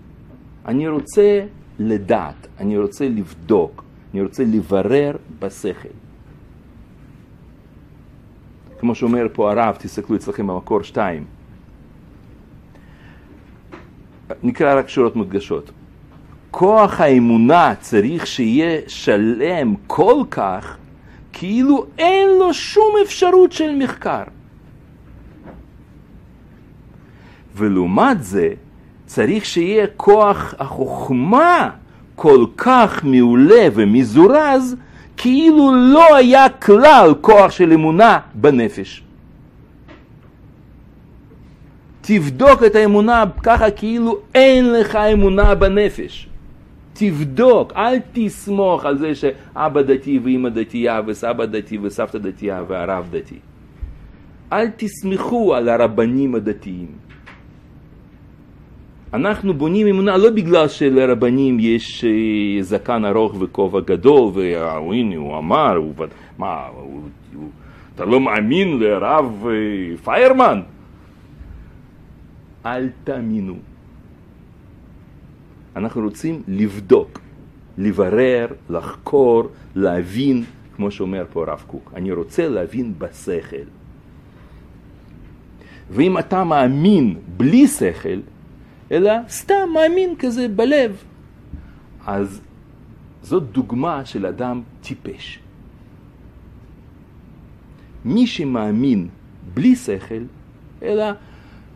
אני 0.65 0.87
רוצה 0.87 1.45
לדעת, 1.79 2.47
אני 2.59 2.77
רוצה 2.77 3.09
לבדוק, 3.09 3.83
אני 4.13 4.21
רוצה 4.21 4.43
לברר 4.43 5.15
בשכל. 5.39 5.89
כמו 8.79 8.95
שאומר 8.95 9.27
פה 9.33 9.51
הרב, 9.51 9.75
תסתכלו 9.79 10.15
אצלכם 10.15 10.47
במקור 10.47 10.83
שתיים. 10.83 11.25
נקרא 14.43 14.79
רק 14.79 14.89
שורות 14.89 15.15
מודגשות. 15.15 15.71
כוח 16.51 17.01
האמונה 17.01 17.73
צריך 17.79 18.27
שיהיה 18.27 18.81
שלם 18.87 19.75
כל 19.87 20.23
כך, 20.31 20.77
כאילו 21.33 21.85
אין 21.97 22.29
לו 22.39 22.53
שום 22.53 22.93
אפשרות 23.03 23.51
של 23.51 23.75
מחקר. 23.75 24.23
ולעומת 27.55 28.23
זה, 28.23 28.53
צריך 29.09 29.45
שיהיה 29.45 29.87
כוח 29.97 30.53
החוכמה 30.59 31.69
כל 32.15 32.45
כך 32.57 33.03
מעולה 33.03 33.67
ומזורז, 33.73 34.75
כאילו 35.17 35.71
לא 35.75 36.15
היה 36.15 36.49
כלל 36.49 37.13
כוח 37.21 37.51
של 37.51 37.73
אמונה 37.73 38.19
בנפש. 38.33 39.03
תבדוק 42.01 42.63
את 42.63 42.75
האמונה 42.75 43.23
ככה 43.43 43.71
כאילו 43.71 44.17
אין 44.35 44.73
לך 44.73 44.95
אמונה 44.95 45.55
בנפש. 45.55 46.27
תבדוק, 46.93 47.73
אל 47.75 47.97
תסמוך 48.13 48.85
על 48.85 48.97
זה 48.97 49.15
שאבא 49.15 49.81
דתי 49.81 50.19
ואמא 50.23 50.49
דתייה 50.49 51.01
וסבא 51.07 51.45
דתי 51.45 51.77
וסבתא 51.77 52.17
דתייה 52.17 52.63
והרב 52.67 53.07
דתי. 53.11 53.39
אל 54.53 54.67
תסמכו 54.77 55.55
על 55.55 55.69
הרבנים 55.69 56.35
הדתיים. 56.35 57.08
אנחנו 59.13 59.53
בונים 59.53 59.87
אמונה 59.87 60.17
לא 60.17 60.29
בגלל 60.29 60.67
שלרבנים 60.67 61.57
יש 61.59 62.05
אה, 62.05 62.63
זקן 62.63 63.05
ארוך 63.05 63.35
וכובע 63.39 63.79
גדול, 63.79 64.31
והנה 64.33 65.15
הוא 65.15 65.37
אמר, 65.37 65.75
הוא, 65.75 65.93
מה, 66.37 66.67
הוא, 66.67 67.01
הוא, 67.33 67.49
אתה 67.95 68.05
לא 68.05 68.19
מאמין 68.19 68.79
לרב 68.79 69.45
אה, 69.47 69.97
פיירמן? 70.03 70.61
אל 72.65 72.89
תאמינו. 73.03 73.55
אנחנו 75.75 76.01
רוצים 76.01 76.41
לבדוק, 76.47 77.19
לברר, 77.77 78.47
לחקור, 78.69 79.49
להבין, 79.75 80.43
כמו 80.75 80.91
שאומר 80.91 81.25
פה 81.33 81.43
הרב 81.47 81.63
קוק. 81.67 81.93
אני 81.95 82.11
רוצה 82.11 82.49
להבין 82.49 82.93
בשכל. 82.97 83.67
ואם 85.89 86.17
אתה 86.17 86.43
מאמין 86.43 87.15
בלי 87.37 87.67
שכל, 87.67 88.19
אלא 88.91 89.11
סתם 89.29 89.69
מאמין 89.73 90.15
כזה 90.19 90.47
בלב, 90.47 91.03
אז 92.05 92.41
זאת 93.21 93.43
דוגמה 93.51 94.05
של 94.05 94.25
אדם 94.25 94.61
טיפש. 94.81 95.39
מי 98.05 98.27
שמאמין 98.27 99.07
בלי 99.53 99.75
שכל, 99.75 100.23
אלא 100.83 101.05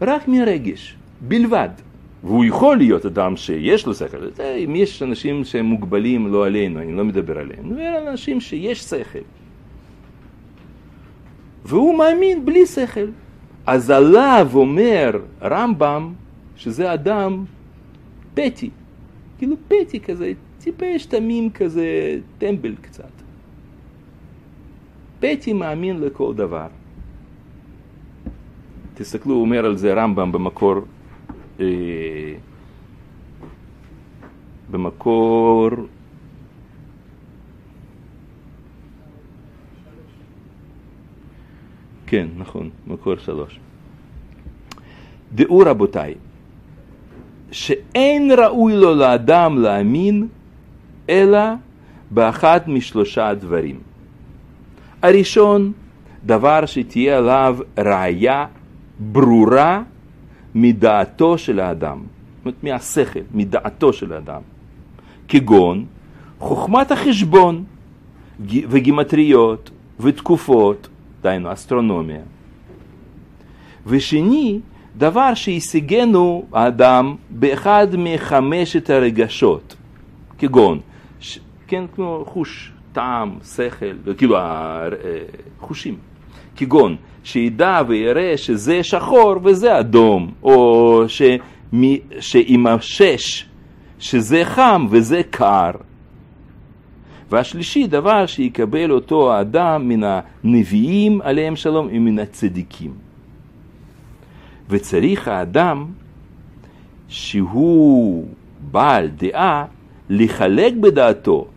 רק 0.01 0.27
מרגש, 0.27 0.95
בלבד. 1.21 1.69
והוא 2.23 2.45
יכול 2.45 2.77
להיות 2.77 3.05
אדם 3.05 3.37
שיש 3.37 3.85
לו 3.85 3.93
שכל. 3.93 4.17
אם 4.65 4.75
יש 4.75 5.03
אנשים 5.03 5.43
שהם 5.43 5.65
מוגבלים, 5.65 6.27
לא 6.27 6.45
עלינו, 6.45 6.79
אני 6.79 6.93
לא 6.93 7.03
מדבר 7.03 7.39
עליהם. 7.39 7.77
על 7.77 8.07
אנשים 8.07 8.41
שיש 8.41 8.81
שכל. 8.81 9.19
והוא 11.65 11.97
מאמין 11.97 12.45
בלי 12.45 12.65
שכל. 12.65 13.07
אז 13.65 13.89
עליו 13.89 14.49
אומר 14.53 15.19
רמב"ם 15.41 16.13
שזה 16.55 16.93
אדם 16.93 17.45
פטי. 18.33 18.69
כאילו 19.37 19.55
פטי 19.67 19.99
כזה, 19.99 20.33
טיפש 20.59 21.05
תמים 21.05 21.51
כזה, 21.51 22.19
טמבל 22.37 22.75
קצת. 22.81 23.11
פטי 25.19 25.53
מאמין 25.53 26.01
לכל 26.01 26.33
דבר. 26.33 26.67
תסתכלו, 28.93 29.33
הוא 29.33 29.41
אומר 29.41 29.65
על 29.65 29.77
זה 29.77 29.93
רמב"ם 29.93 30.31
במקור, 30.31 30.75
אה, 31.59 31.65
במקור 34.71 35.69
כן, 42.13 42.27
נכון, 42.37 42.69
מקור 42.87 43.15
שלוש. 43.15 43.59
דעו 45.35 45.59
רבותיי, 45.59 46.15
שאין 47.53 48.31
ראוי 48.37 48.75
לו 48.75 48.95
לאדם 48.95 49.57
להאמין 49.57 50.27
אלא 51.09 51.39
באחד 52.11 52.59
משלושה 52.67 53.33
דברים. 53.33 53.79
הראשון, 55.01 55.71
דבר 56.25 56.65
שתהיה 56.65 57.17
עליו 57.17 57.57
ראיה 57.77 58.45
ברורה 58.99 59.81
מדעתו 60.55 61.37
של 61.37 61.59
האדם, 61.59 61.97
זאת 61.99 62.45
אומרת 62.45 62.63
מהשכל, 62.63 63.19
מדעתו 63.33 63.93
של 63.93 64.13
האדם, 64.13 64.41
כגון 65.27 65.85
חוכמת 66.39 66.91
החשבון 66.91 67.63
וגימטריות 68.39 69.69
ותקופות, 69.99 70.87
דהיינו 71.21 71.53
אסטרונומיה. 71.53 72.21
ושני, 73.87 74.59
דבר 74.97 75.33
שהשיגנו 75.33 76.45
האדם 76.53 77.15
באחד 77.29 77.87
מחמשת 77.97 78.89
הרגשות, 78.89 79.75
כגון, 80.37 80.79
ש, 81.19 81.39
כן, 81.67 81.83
כמו 81.95 82.23
חוש, 82.27 82.71
טעם, 82.93 83.37
שכל, 83.55 84.13
כאילו 84.17 84.37
החושים, 85.59 85.95
כגון 86.55 86.95
שידע 87.23 87.81
ויראה 87.87 88.37
שזה 88.37 88.83
שחור 88.83 89.35
וזה 89.43 89.79
אדום, 89.79 90.31
או 90.43 91.03
שימשש 92.19 93.45
שזה 93.99 94.41
חם 94.45 94.87
וזה 94.89 95.21
קר. 95.29 95.71
והשלישי, 97.29 97.87
דבר 97.87 98.25
שיקבל 98.25 98.91
אותו 98.91 99.33
האדם 99.33 99.87
מן 99.87 100.01
הנביאים 100.03 101.21
עליהם 101.21 101.55
שלום 101.55 101.87
ומן 101.91 102.19
הצדיקים. 102.19 103.12
וצריך 104.69 105.27
האדם 105.27 105.85
שהוא 107.07 108.27
בעל 108.71 109.07
דעה 109.07 109.65
לחלק 110.09 110.73
בדעתו, 110.73 111.47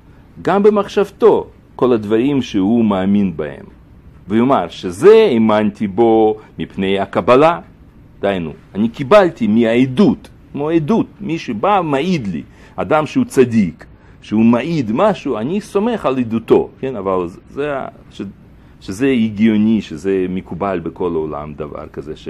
גם 0.43 0.63
במחשבתו, 0.63 1.47
כל 1.77 1.93
הדברים 1.93 2.43
שהוא 2.43 2.85
מאמין 2.85 3.37
בהם. 3.37 3.65
ויאמר 4.29 4.69
שזה 4.69 5.27
האמנתי 5.31 5.87
בו 5.87 6.37
מפני 6.59 6.99
הקבלה. 6.99 7.61
דהיינו, 8.21 8.53
אני 8.75 8.89
קיבלתי 8.89 9.47
מהעדות, 9.47 10.29
כמו 10.53 10.71
עדות, 10.71 11.07
מי 11.21 11.39
שבא 11.39 11.81
מעיד 11.85 12.27
לי, 12.27 12.43
אדם 12.77 13.07
שהוא 13.07 13.25
צדיק, 13.25 13.87
שהוא 14.23 14.45
מעיד 14.45 14.93
משהו, 14.93 15.39
אני 15.39 15.61
סומך 15.61 16.07
על 16.07 16.19
עדותו, 16.19 16.69
כן, 16.81 16.97
אבל 16.97 17.29
זה, 17.51 17.75
ש, 18.11 18.23
שזה 18.81 19.09
הגיוני, 19.09 19.81
שזה 19.83 20.27
מקובל 20.29 20.81
בכל 20.83 21.11
העולם 21.15 21.55
דבר 21.55 21.87
כזה 21.93 22.17
ש, 22.17 22.29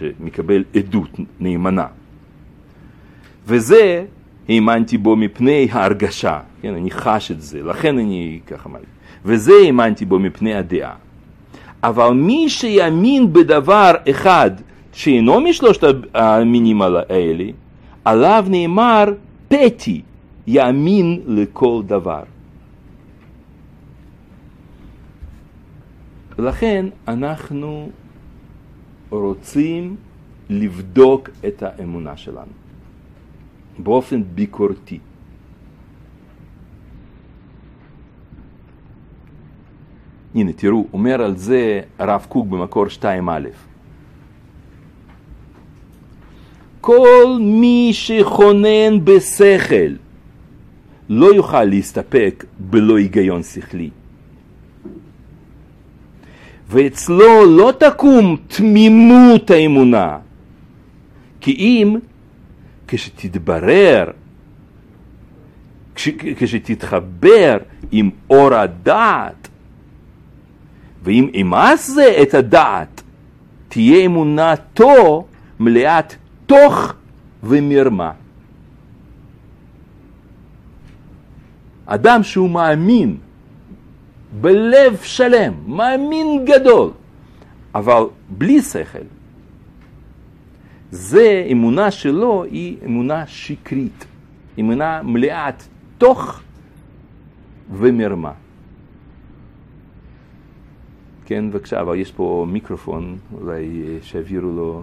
שמקבל 0.00 0.64
עדות 0.74 1.20
נאמנה. 1.40 1.86
וזה 3.46 4.04
האמנתי 4.48 4.98
בו 4.98 5.16
מפני 5.16 5.68
ההרגשה, 5.72 6.40
כן, 6.62 6.74
אני 6.74 6.90
חש 6.90 7.30
את 7.30 7.40
זה, 7.42 7.62
לכן 7.62 7.98
אני 7.98 8.40
ככה 8.46 8.68
מרגיש. 8.68 8.88
וזה 9.24 9.52
האמנתי 9.64 10.04
בו 10.04 10.18
מפני 10.18 10.54
הדעה. 10.54 10.94
אבל 11.82 12.10
מי 12.10 12.48
שיאמין 12.48 13.32
בדבר 13.32 13.92
אחד 14.10 14.50
שאינו 14.92 15.40
משלושת 15.40 15.84
המינים 16.14 16.82
האלה, 16.82 17.44
עליו 18.04 18.44
נאמר 18.48 19.04
פתי, 19.48 20.02
יאמין 20.46 21.20
לכל 21.26 21.82
דבר. 21.86 22.22
לכן 26.38 26.86
אנחנו 27.08 27.90
רוצים 29.10 29.96
לבדוק 30.50 31.30
את 31.46 31.62
האמונה 31.62 32.16
שלנו 32.16 32.52
באופן 33.78 34.22
ביקורתי. 34.34 34.98
הנה 40.34 40.52
תראו, 40.52 40.86
אומר 40.92 41.22
על 41.22 41.36
זה 41.36 41.80
הרב 41.98 42.26
קוק 42.28 42.46
במקור 42.46 42.86
2א. 42.86 43.06
כל 46.80 47.38
מי 47.40 47.90
שכונן 47.92 49.04
בשכל 49.04 49.94
לא 51.08 51.26
יוכל 51.26 51.64
להסתפק 51.64 52.44
בלא 52.58 52.96
היגיון 52.96 53.42
שכלי. 53.42 53.90
ואצלו 56.70 57.56
לא 57.56 57.72
תקום 57.78 58.36
תמימות 58.46 59.50
האמונה, 59.50 60.18
כי 61.40 61.50
אם 61.50 61.96
כשתתברר, 62.88 64.04
כש, 65.94 66.08
כשתתחבר 66.36 67.58
עם 67.92 68.10
אור 68.30 68.54
הדעת, 68.54 69.48
ואם 71.02 71.28
אמאס 71.40 71.90
זה 71.90 72.18
את 72.22 72.34
הדעת, 72.34 73.02
תהיה 73.68 74.06
אמונתו 74.06 75.26
מלאת 75.60 76.14
תוך 76.46 76.92
ומרמה. 77.42 78.12
אדם 81.86 82.22
שהוא 82.22 82.50
מאמין 82.50 83.16
בלב 84.32 84.96
שלם, 85.02 85.52
מאמין 85.66 86.44
גדול, 86.44 86.90
אבל 87.74 88.02
בלי 88.28 88.62
שכל, 88.62 88.98
זה, 90.90 91.46
אמונה 91.52 91.90
שלו 91.90 92.44
היא 92.44 92.76
אמונה 92.86 93.26
שקרית, 93.26 94.04
אמונה 94.60 95.02
מלאת 95.02 95.62
תוך 95.98 96.40
ומרמה. 97.72 98.32
כן, 101.30 101.50
בבקשה, 101.50 101.80
אבל 101.80 101.96
יש 101.96 102.12
פה 102.12 102.46
מיקרופון, 102.48 103.18
אולי 103.32 103.82
אה, 103.86 103.98
שיעבירו 104.02 104.50
לו. 104.50 104.82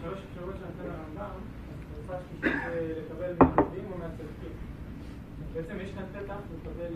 בשלוש 0.00 0.18
אפשרויות 0.30 0.56
שנותן 0.58 0.90
הרמב"ם, 0.90 1.30
אז 1.70 1.78
התרופה 1.90 2.14
השלישית 2.14 2.60
זה 2.64 2.92
לקבל 3.00 3.32
מהנביאים 3.40 3.84
או 3.92 3.98
מהצדיקים. 3.98 4.52
בעצם 5.54 5.74
יש 5.84 5.90
כאן 5.90 6.04
פתח 6.12 6.34
לקבל 6.54 6.94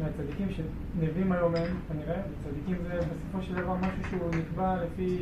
אה, 0.00 0.05
מהצדיקים, 0.18 0.48
שנביאים 0.50 1.32
היום 1.32 1.54
הם 1.54 1.66
כנראה, 1.88 2.20
וצדיקים 2.20 2.76
זה 2.82 2.98
בסופו 2.98 3.46
של 3.46 3.54
דבר 3.54 3.74
משהו 3.74 4.10
שהוא 4.10 4.30
נקבע 4.38 4.76
לפי, 4.84 5.18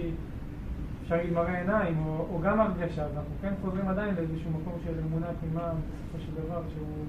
אפשר 1.03 1.17
להגיד 1.17 1.33
מראה 1.33 1.59
עיניים, 1.59 1.99
או, 2.07 2.27
או 2.33 2.41
גם 2.41 2.61
הרגשה, 2.61 3.05
אז 3.05 3.11
אנחנו 3.17 3.35
כן 3.43 3.53
חוזרים 3.63 3.89
עדיין 3.89 4.15
לאיזשהו 4.15 4.51
מקום 4.51 4.73
של 4.85 4.93
אמונה 5.09 5.27
תמימה 5.41 5.69
בסופו 5.69 6.25
של 6.27 6.43
דבר, 6.47 6.63
שהוא. 6.75 7.07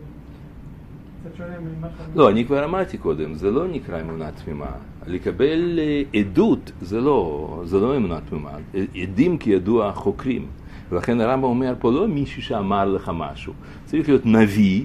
לא, 2.16 2.30
אני 2.30 2.46
כבר 2.46 2.66
אמרתי 2.66 2.98
קודם, 2.98 3.36
זה 3.36 3.52
לא 3.52 3.68
נקרא 3.68 4.02
אמונה 4.02 4.32
תמימה. 4.32 4.72
לקבל 5.08 5.80
אה, 5.80 6.20
עדות 6.20 6.72
זה 6.82 7.02
לא, 7.02 7.62
זה 7.66 7.80
לא 7.80 7.98
אמונה 7.98 8.20
תמימה. 8.30 8.52
עדים 8.96 9.38
כידוע 9.38 9.92
חוקרים. 9.92 10.48
ולכן 10.90 11.22
הרמב"ם 11.22 11.44
אומר 11.44 11.74
פה 11.80 11.92
לא 11.92 12.08
מישהו 12.08 12.42
שאמר 12.42 12.86
לך 12.86 13.12
משהו. 13.16 13.54
צריך 13.86 14.10
להיות 14.10 14.26
נביא 14.26 14.84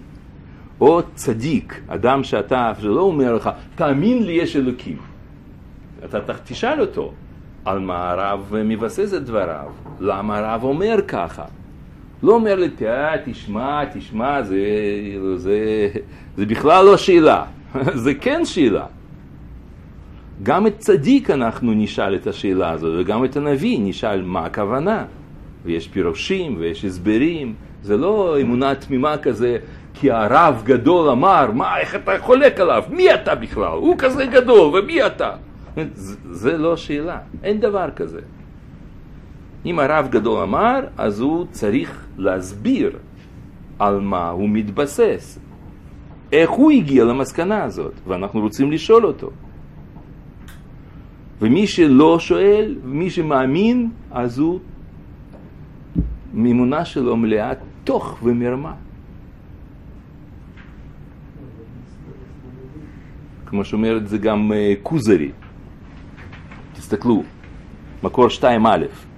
או 0.80 1.00
צדיק, 1.14 1.80
אדם 1.88 2.24
שאתה, 2.24 2.72
שלא 2.80 3.00
אומר 3.00 3.34
לך, 3.34 3.50
תאמין 3.74 4.22
לי 4.22 4.32
יש 4.32 4.56
אלוקים. 4.56 4.96
אתה 6.04 6.18
תשאל 6.44 6.80
אותו 6.80 7.12
על 7.64 7.78
מה 7.78 8.10
הרב 8.10 8.54
מבסס 8.64 9.14
את 9.14 9.24
דבריו, 9.24 9.70
למה 10.00 10.38
הרב 10.38 10.64
אומר 10.64 10.96
ככה. 11.08 11.44
לא 12.22 12.32
אומר 12.32 12.54
לי, 12.54 12.68
תשמע, 13.24 13.84
תשמע, 13.84 14.42
זה, 14.42 14.58
זה, 15.36 15.88
זה 16.36 16.46
בכלל 16.46 16.84
לא 16.84 16.96
שאלה, 16.96 17.44
זה 18.04 18.14
כן 18.14 18.44
שאלה. 18.44 18.86
גם 20.42 20.66
את 20.66 20.78
צדיק 20.78 21.30
אנחנו 21.30 21.72
נשאל 21.72 22.14
את 22.14 22.26
השאלה 22.26 22.70
הזאת, 22.70 22.92
וגם 22.98 23.24
את 23.24 23.36
הנביא 23.36 23.78
נשאל 23.80 24.22
מה 24.22 24.44
הכוונה. 24.44 25.04
ויש 25.64 25.88
פירושים 25.88 26.56
ויש 26.58 26.84
הסברים, 26.84 27.54
זה 27.82 27.96
לא 27.96 28.40
אמונה 28.40 28.74
תמימה 28.74 29.18
כזה, 29.18 29.58
כי 30.00 30.10
הרב 30.10 30.62
גדול 30.64 31.10
אמר, 31.10 31.50
מה, 31.50 31.78
איך 31.78 31.94
אתה 31.94 32.12
חולק 32.20 32.60
עליו? 32.60 32.84
מי 32.90 33.14
אתה 33.14 33.34
בכלל? 33.34 33.76
הוא 33.76 33.94
כזה 33.98 34.26
גדול, 34.26 34.78
ומי 34.78 35.06
אתה? 35.06 35.30
זה, 35.94 36.16
זה 36.30 36.58
לא 36.58 36.76
שאלה, 36.76 37.18
אין 37.42 37.60
דבר 37.60 37.90
כזה. 37.96 38.20
אם 39.66 39.78
הרב 39.78 40.08
גדול 40.10 40.42
אמר, 40.42 40.80
אז 40.98 41.20
הוא 41.20 41.46
צריך 41.50 42.06
להסביר 42.18 42.96
על 43.78 44.00
מה 44.00 44.30
הוא 44.30 44.48
מתבסס. 44.48 45.38
איך 46.32 46.50
הוא 46.50 46.70
הגיע 46.70 47.04
למסקנה 47.04 47.64
הזאת, 47.64 47.92
ואנחנו 48.06 48.40
רוצים 48.40 48.72
לשאול 48.72 49.06
אותו. 49.06 49.30
ומי 51.40 51.66
שלא 51.66 52.18
שואל, 52.18 52.74
מי 52.84 53.10
שמאמין, 53.10 53.90
אז 54.10 54.38
הוא, 54.38 54.60
מאמונה 56.34 56.84
שלו 56.84 57.16
מלאה 57.16 57.52
תוך 57.84 58.18
ומרמה. 58.22 58.74
כמו 63.50 63.64
שאומר 63.64 63.96
את 63.96 64.08
זה 64.08 64.18
גם 64.18 64.52
אה, 64.52 64.74
כוזרי. 64.82 65.30
תסתכלו, 66.72 67.22
מקור 68.02 68.26
2א. 68.26 68.44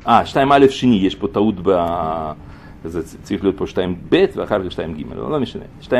אה, 0.06 0.22
2א 0.24 0.70
שני, 0.70 0.96
יש 1.02 1.14
פה 1.14 1.28
טעות 1.28 1.54
ב... 1.62 1.70
זה 2.84 3.02
צריך 3.22 3.42
להיות 3.42 3.58
פה 3.58 3.64
2ב 3.64 4.14
ואחר 4.36 4.68
כך 4.68 4.78
2ג, 4.78 5.14
לא, 5.14 5.30
לא 5.30 5.40
משנה. 5.40 5.62
2א 5.82 5.92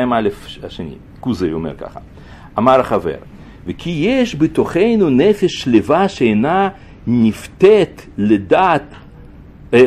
השני, 0.63 0.95
כוזרי 1.19 1.53
אומר 1.53 1.75
ככה. 1.77 1.99
אמר 2.57 2.79
החבר, 2.79 3.17
וכי 3.65 3.89
יש 3.89 4.35
בתוכנו 4.35 5.09
נפש 5.09 5.51
שלווה 5.53 6.09
שאינה 6.09 6.69
נפתית 7.07 8.07
לדעת, 8.17 8.93
אה, 9.73 9.85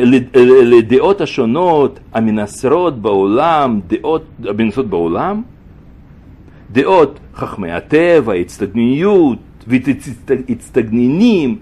לדעות 0.63 1.21
השונות 1.21 1.99
המנסרות 2.13 3.01
בעולם, 3.01 3.79
דעות 3.87 4.25
המנסרות 4.45 4.87
בעולם, 4.87 5.41
דעות 6.71 7.19
חכמי 7.35 7.71
הטבע, 7.71 8.33
הצטגניות 8.33 9.39
והצטגנינים, 9.67 11.59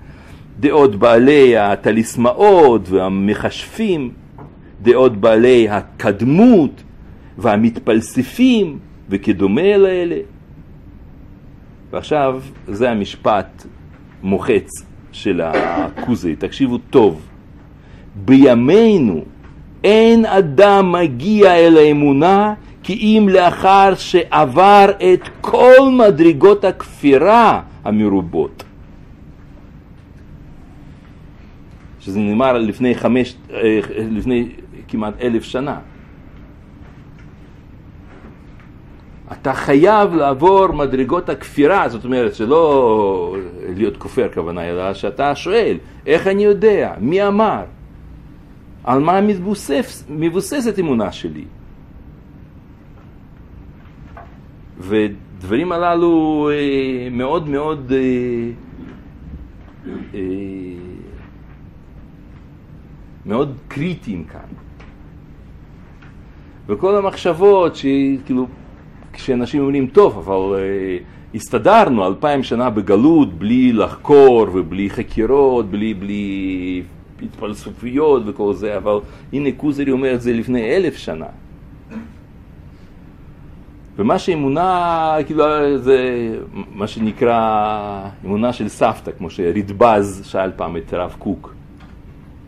דעות 0.60 0.96
בעלי 0.96 1.58
הטליסמאות 1.58 2.90
והמכשפים, 2.90 4.12
דעות 4.82 5.18
בעלי 5.18 5.70
הקדמות 5.70 6.84
והמתפלספים 7.38 8.80
וכדומה 9.10 9.78
לאלה. 9.78 10.20
ועכשיו 11.92 12.42
זה 12.68 12.92
המשפט 12.92 13.66
מוחץ 14.24 14.70
של 15.12 15.42
הכוזי, 15.44 16.36
תקשיבו 16.36 16.78
טוב. 16.78 17.22
בימינו 18.16 19.24
אין 19.84 20.26
אדם 20.26 20.92
מגיע 20.92 21.56
אל 21.56 21.78
האמונה 21.78 22.54
כי 22.86 22.94
אם 22.94 23.30
לאחר 23.30 23.96
שעבר 23.96 24.86
את 25.14 25.30
כל 25.42 25.92
מדרגות 25.98 26.66
הכפירה 26.66 27.62
המרובות. 27.84 28.64
שזה 32.00 32.20
נאמר 32.20 32.58
לפני 32.58 32.96
חמש, 32.96 33.36
אה, 33.54 33.80
לפני 34.12 34.50
כמעט 34.88 35.14
אלף 35.22 35.44
שנה. 35.44 35.80
אתה 39.32 39.54
חייב 39.54 40.14
לעבור 40.14 40.72
מדרגות 40.72 41.30
הכפירה, 41.30 41.90
זאת 41.90 42.06
אומרת 42.06 42.36
שלא 42.36 43.36
להיות 43.76 43.98
כופר 43.98 44.28
כוונה, 44.34 44.70
אלא 44.70 44.94
שאתה 44.94 45.36
שואל, 45.36 45.78
איך 46.08 46.28
אני 46.28 46.44
יודע, 46.44 46.94
מי 47.00 47.28
אמר, 47.28 47.64
על 48.84 49.00
מה 49.00 49.22
מבוסס, 49.22 50.04
מבוססת 50.10 50.80
אמונה 50.80 51.12
שלי. 51.12 51.46
ודברים 54.80 55.72
הללו 55.72 56.50
אה, 56.52 57.08
מאוד 57.12 57.50
מאוד 57.50 57.92
אה, 57.96 58.50
אה, 60.14 60.20
מאוד 63.26 63.56
קריטיים 63.68 64.24
כאן. 64.24 64.66
וכל 66.68 66.96
המחשבות 66.96 67.76
שכאילו, 67.76 68.48
כשאנשים 69.14 69.62
אומרים, 69.62 69.88
טוב, 69.88 70.18
אבל 70.18 70.60
אה, 70.60 70.98
הסתדרנו 71.36 72.08
אלפיים 72.08 72.44
שנה 72.44 72.70
בגלות 72.70 73.34
בלי 73.34 73.74
לחקור 73.74 74.48
ובלי 74.54 74.90
חקירות, 74.90 75.66
בלי, 75.66 75.94
בלי 75.94 76.84
התפלסופיות 77.22 78.24
וכל 78.26 78.54
זה, 78.54 78.78
אבל 78.78 79.00
הנה 79.34 79.50
קוזרי 79.58 79.92
אומר 79.92 80.14
את 80.14 80.22
זה 80.22 80.34
לפני 80.34 80.76
אלף 80.76 80.98
שנה. 80.98 81.26
ומה 84.00 84.20
שאמונה, 84.20 85.18
כאילו, 85.26 85.44
זה 85.78 86.30
מה 86.74 86.88
שנקרא 86.88 88.10
אמונה 88.26 88.54
של 88.54 88.68
סבתא, 88.68 89.12
כמו 89.18 89.30
שרידבז 89.30 90.22
שאל 90.26 90.52
פעם 90.56 90.78
את 90.78 90.94
הרב 90.94 91.16
קוק. 91.20 91.54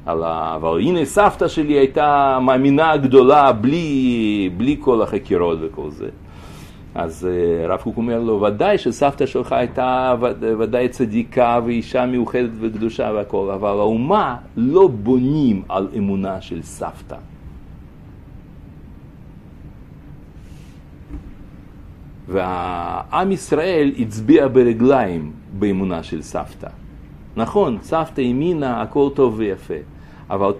על 0.06 0.24
ה... 0.24 0.56
אבל 0.56 0.80
הנה 0.80 1.06
סבתא 1.06 1.48
שלי 1.48 1.74
הייתה 1.74 2.40
מאמינה 2.42 2.98
גדולה 2.98 3.52
בלי, 3.52 4.50
בלי 4.58 4.78
כל 4.80 5.02
החקירות 5.02 5.60
וכל 5.62 5.90
זה. 5.90 6.10
אז 6.96 7.30
הרב 7.64 7.82
קוק 7.82 7.98
אומר 7.98 8.20
לו, 8.20 8.42
ודאי 8.42 8.78
שסבתא 8.78 9.26
שלך 9.26 9.52
הייתה 9.52 10.16
ודאי 10.60 10.90
צדיקה 10.90 11.60
ואישה 11.66 12.06
מיוחדת 12.06 12.50
וקדושה 12.60 13.12
והכל, 13.16 13.52
אבל 13.54 13.70
האומה 13.70 14.36
לא 14.58 14.88
בונים 14.88 15.62
על 15.70 15.88
אמונה 15.98 16.42
של 16.42 16.62
סבתא. 16.62 17.16
והעם 22.28 23.32
ישראל 23.32 23.92
הצביע 24.00 24.48
ברגליים 24.48 25.32
באמונה 25.60 26.04
של 26.04 26.22
סבתא. 26.22 26.68
נכון, 27.36 27.78
סבתא 27.82 28.22
האמינה, 28.22 28.82
הכל 28.82 29.10
טוב 29.14 29.34
ויפה, 29.38 29.74
אבל 30.30 30.52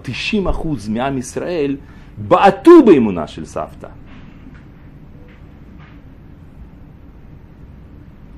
90% 0.44 0.66
מעם 0.88 1.18
ישראל 1.18 1.76
בעטו 2.18 2.82
באמונה 2.86 3.26
של 3.26 3.44
סבתא. 3.44 3.88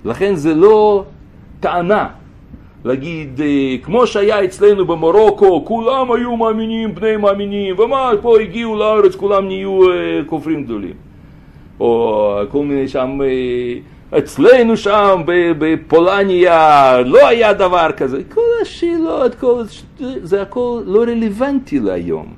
לכן 0.05 0.35
זה 0.35 0.55
לא 0.55 1.05
טענה 1.61 2.09
להגיד, 2.85 3.41
אה, 3.41 3.77
כמו 3.83 4.07
שהיה 4.07 4.45
אצלנו 4.45 4.87
במרוקו, 4.87 5.65
כולם 5.65 6.13
היו 6.13 6.37
מאמינים, 6.37 6.95
בני 6.95 7.17
מאמינים, 7.17 7.79
ומה, 7.79 8.11
פה 8.23 8.41
הגיעו 8.41 8.77
לארץ, 8.77 9.15
כולם 9.15 9.47
נהיו 9.47 9.91
אה, 9.91 10.21
כופרים 10.27 10.65
גדולים. 10.65 11.10
או 11.81 12.41
כל 12.51 12.65
מיני 12.65 12.89
שם 12.89 13.19
אצלנו 14.19 14.77
שם 14.77 15.23
בפולניה 15.59 16.97
לא 17.05 17.29
היה 17.29 17.53
דבר 17.53 17.89
כזה. 17.97 18.25
כל 18.25 18.41
השאלות, 18.63 19.35
כל, 19.35 19.63
זה 20.23 20.43
הכל 20.43 20.83
לא 20.87 21.01
רלוונטי 21.01 21.79
להיום. 21.81 22.35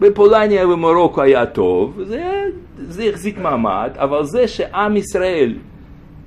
בפולניה 0.00 0.68
ובמרוקו 0.68 1.22
היה 1.22 1.46
טוב, 1.46 2.00
זה, 2.02 2.44
זה 2.78 3.04
החזיק 3.04 3.38
מעמד, 3.38 3.90
אבל 3.94 4.24
זה 4.24 4.48
שעם 4.48 4.96
ישראל 4.96 5.54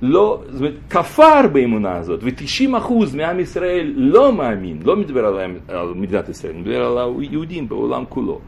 לא, 0.01 0.41
זאת 0.49 0.59
אומרת, 0.59 0.73
כפר 0.89 1.47
באמונה 1.51 1.95
הזאת, 1.95 2.19
ו-90% 2.23 2.93
מעם 3.17 3.39
ישראל 3.39 3.93
לא 3.95 4.33
מאמין, 4.33 4.79
לא 4.83 4.95
מדבר 4.95 5.25
על, 5.25 5.39
על 5.67 5.93
מדינת 5.95 6.29
ישראל, 6.29 6.53
מדבר 6.53 6.85
על 6.85 6.97
היהודים 7.19 7.69
בעולם 7.69 8.03
כולו. 8.09 8.39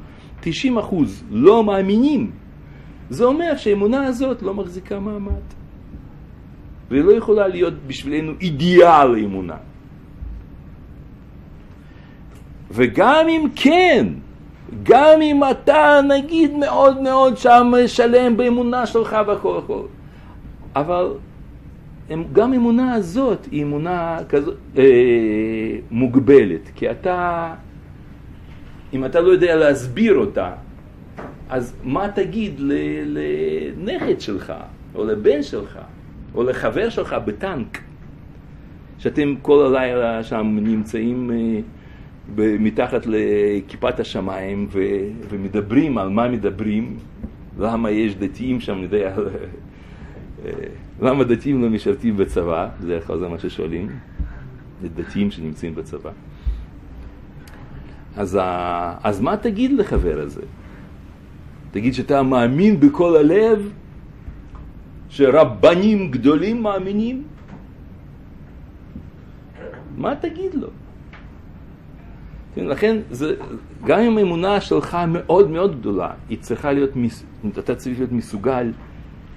90% 0.44 0.48
לא 1.32 1.64
מאמינים. 1.64 2.32
זה 3.10 3.24
אומר 3.24 3.58
שהאמונה 3.58 4.04
הזאת 4.04 4.42
לא 4.42 4.54
מחזיקה 4.54 5.00
מעמד. 5.00 5.42
והיא 6.90 7.04
לא 7.04 7.12
יכולה 7.12 7.48
להיות 7.48 7.74
בשבילנו 7.88 8.32
אידיאל 8.42 9.16
אמונה. 9.24 9.56
וגם 12.72 13.28
אם 13.30 13.48
כן, 13.56 14.08
גם 14.84 15.22
אם 15.22 15.42
אתה 15.52 16.00
נגיד 16.08 16.54
מאוד 16.54 17.02
מאוד 17.02 17.38
שם 17.38 17.72
שלם 17.88 18.38
באמונה 18.38 18.86
שלך 18.86 19.18
והכל 19.28 19.60
הכל, 19.64 19.82
אבל 20.76 21.14
גם 22.34 22.54
אמונה 22.54 22.94
הזאת 22.94 23.48
היא 23.52 23.64
אמונה 23.64 24.20
כזו, 24.30 24.52
אה, 24.78 24.84
מוגבלת, 25.92 26.70
כי 26.76 26.92
אתה, 26.92 27.54
אם 28.94 29.06
אתה 29.06 29.20
לא 29.20 29.30
יודע 29.30 29.56
להסביר 29.56 30.16
אותה, 30.16 30.52
אז 31.50 31.76
מה 31.84 32.08
תגיד 32.16 32.62
לנכד 33.06 34.22
שלך, 34.22 34.54
או 34.96 35.06
לבן 35.06 35.44
שלך, 35.44 35.80
או 36.36 36.44
לחבר 36.44 36.90
שלך 36.90 37.16
בטנק, 37.26 37.82
שאתם 38.98 39.36
כל 39.42 39.66
הלילה 39.66 40.24
שם 40.24 40.58
נמצאים 40.62 41.32
אה, 41.32 41.60
מתחת 42.60 43.02
לכיפת 43.06 44.00
השמיים 44.00 44.68
ו, 44.72 44.80
ומדברים 45.30 45.98
על 45.98 46.10
מה 46.10 46.28
מדברים, 46.28 46.98
למה 47.60 47.92
יש 47.92 48.16
דתיים 48.16 48.60
שם, 48.60 48.84
יודע, 48.84 49.16
אה, 50.46 50.52
למה 51.02 51.24
דתיים 51.24 51.62
לא 51.62 51.70
משרתים 51.70 52.18
בצבא, 52.18 52.70
בדרך 52.82 53.08
כלל 53.08 53.20
זה 53.20 53.28
מה 53.28 53.40
ששואלים, 53.40 53.88
דתיים 54.96 55.32
שנמצאים 55.32 55.76
בצבא. 55.76 56.12
אז, 58.18 58.40
אז 59.04 59.22
מה 59.22 59.38
תגיד 59.38 59.72
לחבר 59.72 60.22
הזה? 60.22 60.42
תגיד 61.72 61.94
שאתה 61.94 62.24
מאמין 62.24 62.80
בכל 62.80 63.18
הלב, 63.18 63.72
שרבנים 65.10 66.12
גדולים 66.12 66.64
מאמינים? 66.64 67.24
מה 69.98 70.16
תגיד 70.16 70.54
לו? 70.56 70.68
כן, 72.56 72.66
לכן, 72.66 72.98
זה, 73.12 73.36
גם 73.86 74.00
אם 74.00 74.18
האמונה 74.18 74.62
שלך 74.62 74.98
מאוד 75.08 75.50
מאוד 75.50 75.80
גדולה, 75.80 76.12
היא 76.30 76.38
צריכה 76.42 76.72
להיות, 76.72 76.90
אתה 77.60 77.76
צריך 77.76 77.98
להיות 77.98 78.12
מסוגל 78.12 78.72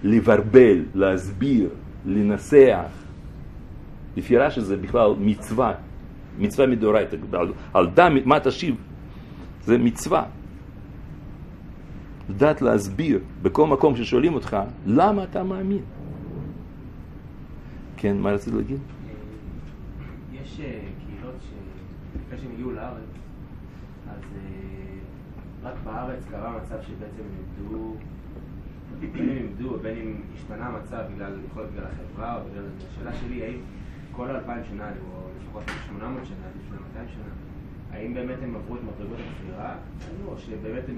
לברבל, 0.04 0.78
להסביר, 0.94 1.68
לנסח. 2.06 2.90
לפי 4.16 4.36
רש"י 4.36 4.60
זה 4.60 4.76
בכלל 4.76 5.10
מצווה, 5.20 5.72
מצווה 6.38 6.66
מדאורייתא, 6.66 7.16
על, 7.32 7.52
על 7.74 7.86
דם 7.94 8.16
מה 8.24 8.40
תשיב, 8.40 8.74
זה 9.64 9.78
מצווה. 9.78 10.41
לדעת 12.28 12.62
להסביר 12.62 13.20
בכל 13.42 13.66
מקום 13.66 13.96
ששואלים 13.96 14.34
אותך, 14.34 14.56
למה 14.86 15.24
אתה 15.24 15.44
מאמין? 15.44 15.82
כן, 17.96 18.18
מה 18.18 18.30
רצית 18.30 18.54
להגיד? 18.54 18.80
יש 20.32 20.60
אה, 20.60 20.80
קהילות 21.06 21.34
שלפני 21.40 22.38
שהם 22.38 22.50
הגיעו 22.52 22.70
לארץ, 22.70 23.10
אז 24.10 24.20
אה, 24.36 25.68
רק 25.68 25.74
בארץ 25.84 26.24
קרה 26.30 26.56
מצב 26.56 26.76
שבעצם 26.82 27.22
הם 27.22 27.72
בין 29.12 29.28
אם 29.28 29.36
איבדו 29.36 29.68
ובין 29.74 29.98
אם 29.98 30.20
השתנה 30.34 30.66
המצב 30.66 31.02
בגלל, 31.14 31.38
יכול 31.50 31.66
בגלל 31.72 31.84
החברה 31.84 32.36
או 32.36 32.40
בגלל... 32.50 32.64
השאלה 32.90 33.12
שלי, 33.14 33.42
האם 33.42 33.58
כל 34.12 34.30
אלפיים 34.30 34.64
שנה, 34.70 34.88
או 34.88 35.28
לפחות 35.40 35.62
800 35.86 36.24
שנה, 36.24 36.36
לפני 36.60 36.78
200 36.88 37.08
שנה, 37.08 37.24
האם 37.92 38.14
באמת 38.14 38.36
הם 38.42 38.56
עברו 38.56 38.76
את 38.76 38.80
מדרגות 38.82 39.18
הכפירה, 39.18 39.74
או 40.26 40.38
שבאמת 40.38 40.82
הם 40.88 40.96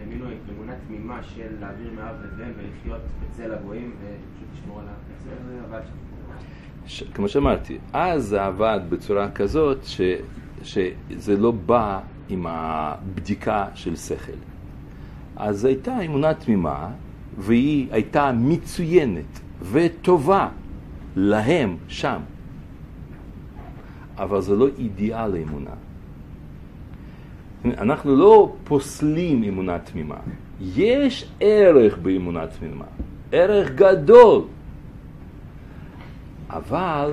האמינו 0.00 0.26
אמונה 0.54 0.72
תמימה 0.86 1.22
של 1.22 1.60
להעביר 1.60 1.90
מאב 1.96 2.14
לבן 2.24 2.50
ולחיות 2.56 3.00
בצל 3.20 3.54
הגויים 3.54 3.92
ופשוט 3.96 4.48
לשמור 4.52 4.80
על 4.80 4.86
ה... 4.88 4.92
איך 5.30 5.38
זה 5.46 5.60
עבד 5.64 5.80
שם? 5.86 7.12
כמו 7.14 7.28
שאמרתי, 7.28 7.78
אז 7.92 8.24
זה 8.24 8.44
עבד 8.44 8.80
בצורה 8.88 9.30
כזאת 9.30 9.78
ש, 9.84 10.00
שזה 10.62 11.36
לא 11.36 11.50
בא 11.50 12.00
עם 12.28 12.46
הבדיקה 12.46 13.66
של 13.74 13.96
שכל. 13.96 14.32
אז 15.36 15.64
הייתה 15.64 16.00
אמונה 16.00 16.34
תמימה, 16.34 16.90
והיא 17.38 17.88
הייתה 17.90 18.32
מצוינת 18.32 19.40
וטובה 19.62 20.48
להם 21.16 21.76
שם. 21.88 22.20
אבל 24.16 24.40
זה 24.40 24.56
לא 24.56 24.68
אידיאל 24.78 25.34
האמונה. 25.34 25.74
אנחנו 27.64 28.16
לא 28.16 28.52
פוסלים 28.64 29.44
אמונה 29.44 29.78
תמימה. 29.78 30.16
יש 30.60 31.28
ערך 31.40 31.98
באמונה 31.98 32.46
תמימה, 32.46 32.84
ערך 33.32 33.70
גדול. 33.74 34.42
אבל 36.50 37.12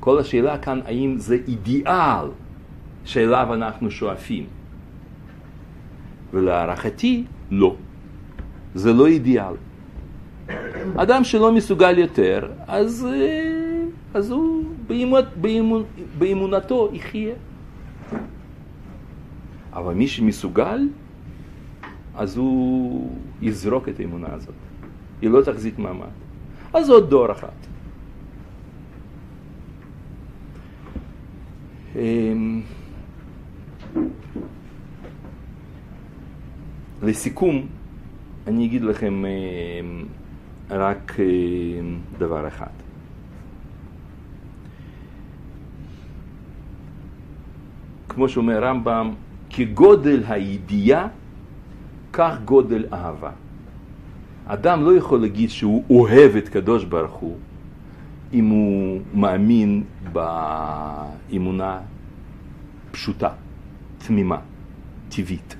כל 0.00 0.18
השאלה 0.18 0.58
כאן, 0.58 0.80
האם 0.84 1.14
זה 1.18 1.36
אידיאל 1.48 2.26
שאליו 3.04 3.54
אנחנו 3.54 3.90
שואפים? 3.90 4.46
ולהערכתי, 6.32 7.24
לא. 7.50 7.74
זה 8.74 8.92
לא 8.92 9.06
אידיאל. 9.06 9.54
אדם 10.96 11.24
שלא 11.24 11.52
מסוגל 11.52 11.98
יותר, 11.98 12.50
אז, 12.66 13.06
אה, 13.10 13.84
אז 14.14 14.30
הוא 14.30 14.64
באמונ, 14.86 15.22
באמונ, 15.40 15.82
באמונתו 16.18 16.88
יחיה. 16.92 17.34
אבל 19.72 19.94
מי 19.94 20.08
שמסוגל, 20.08 20.88
אז 22.14 22.36
הוא 22.36 23.12
יזרוק 23.42 23.88
את 23.88 24.00
האמונה 24.00 24.28
הזאת. 24.30 24.54
היא 25.22 25.30
לא 25.30 25.42
תחזיק 25.42 25.78
מעמד. 25.78 26.14
אז 26.74 26.90
עוד 26.90 27.10
דור 27.10 27.32
אחת. 27.32 27.66
אמ, 31.96 32.60
לסיכום, 37.02 37.66
אני 38.46 38.66
אגיד 38.66 38.82
לכם 38.82 39.24
אמ, 39.24 40.04
רק 40.70 41.16
אמ, 41.20 41.98
דבר 42.18 42.48
אחד. 42.48 42.66
כמו 48.08 48.28
שאומר 48.28 48.64
רמב"ם, 48.64 49.14
כגודל 49.58 50.22
הידיעה, 50.28 51.08
כך 52.12 52.34
גודל 52.44 52.84
אהבה. 52.92 53.30
אדם 54.46 54.84
לא 54.84 54.96
יכול 54.96 55.20
להגיד 55.20 55.50
שהוא 55.50 55.84
אוהב 55.90 56.36
את 56.36 56.48
קדוש 56.48 56.84
ברוך 56.84 57.12
הוא 57.14 57.36
אם 58.32 58.48
הוא 58.48 59.00
מאמין 59.14 59.82
באמונה 60.12 61.80
פשוטה, 62.90 63.30
תמימה, 63.98 64.38
טבעית, 65.08 65.56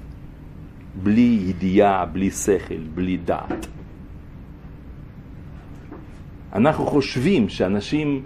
בלי 1.03 1.41
ידיעה, 1.47 2.07
בלי 2.07 2.31
שכל, 2.31 2.83
בלי 2.95 3.17
דעת. 3.17 3.67
אנחנו 6.53 6.87
חושבים 6.87 7.49
שאנשים 7.49 8.23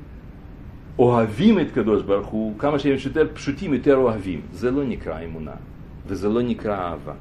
אוהבים 1.03 1.61
את 1.61 1.71
קדוש 1.71 2.03
ברוך 2.03 2.27
הוא, 2.27 2.59
כמה 2.59 2.79
שהם 2.79 2.97
יותר 3.05 3.27
פשוטים, 3.35 3.75
יותר 3.75 3.97
אוהבים. 3.97 4.41
זה 4.53 4.71
לא 4.71 4.85
נקרא 4.85 5.25
אמונה, 5.25 5.55
וזה 6.07 6.29
לא 6.29 6.43
נקרא 6.43 6.77
אהבה. 6.77 7.13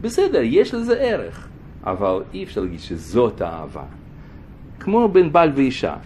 בסדר, 0.00 0.40
יש 0.42 0.74
לזה 0.74 0.94
ערך, 1.00 1.48
אבל 1.84 2.22
אי 2.34 2.44
אפשר 2.44 2.60
להגיד 2.60 2.80
שזאת 2.80 3.40
האהבה. 3.40 3.82
כמו 4.80 5.08
בין 5.08 5.32
בעל 5.32 5.52
ואישה. 5.54 5.96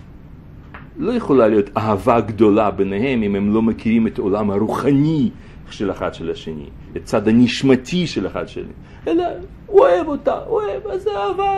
לא 0.98 1.12
יכולה 1.12 1.48
להיות 1.48 1.76
אהבה 1.76 2.20
גדולה 2.20 2.70
ביניהם 2.70 3.22
אם 3.22 3.34
הם 3.34 3.54
לא 3.54 3.62
מכירים 3.62 4.06
את 4.06 4.18
העולם 4.18 4.50
הרוחני 4.50 5.30
של 5.70 5.90
אחד 5.90 6.14
של 6.14 6.30
השני, 6.30 6.68
את 6.96 7.04
צד 7.04 7.28
הנשמתי 7.28 8.06
של 8.06 8.26
אחד 8.26 8.48
שלי, 8.48 8.72
אלא 9.06 9.24
הוא 9.66 9.80
אוהב 9.80 10.06
אותה, 10.06 10.38
אוהב, 10.46 10.86
אז 10.86 11.02
זה 11.02 11.10
אהבה 11.16 11.54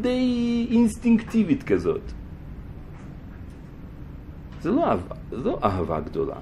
די 0.00 0.66
אינסטינקטיבית 0.70 1.62
כזאת. 1.62 2.19
זה 4.60 4.70
לא 4.70 4.84
אהבה, 4.84 5.14
זה 5.30 5.36
לא 5.36 5.58
אהבה 5.62 6.00
גדולה. 6.00 6.36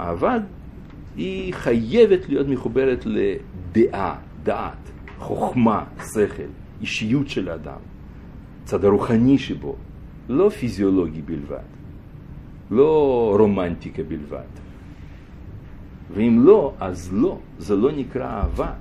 אהבה 0.00 0.36
היא 1.16 1.54
חייבת 1.54 2.28
להיות 2.28 2.48
מחוברת 2.48 3.06
לדעה, 3.06 4.18
דעת. 4.42 4.86
חוכמה, 5.18 5.84
שכל, 6.12 6.42
אישיות 6.80 7.28
של 7.28 7.48
האדם, 7.48 7.78
צד 8.64 8.84
הרוחני 8.84 9.38
שבו, 9.38 9.76
לא 10.28 10.48
פיזיולוגי 10.48 11.22
בלבד, 11.22 11.68
לא 12.70 13.34
רומנטיקה 13.38 14.02
בלבד. 14.02 14.50
ואם 16.14 16.40
לא, 16.44 16.72
אז 16.80 17.12
לא, 17.12 17.38
זה 17.58 17.76
לא 17.76 17.92
נקרא 17.92 18.26
אהבה. 18.26 18.72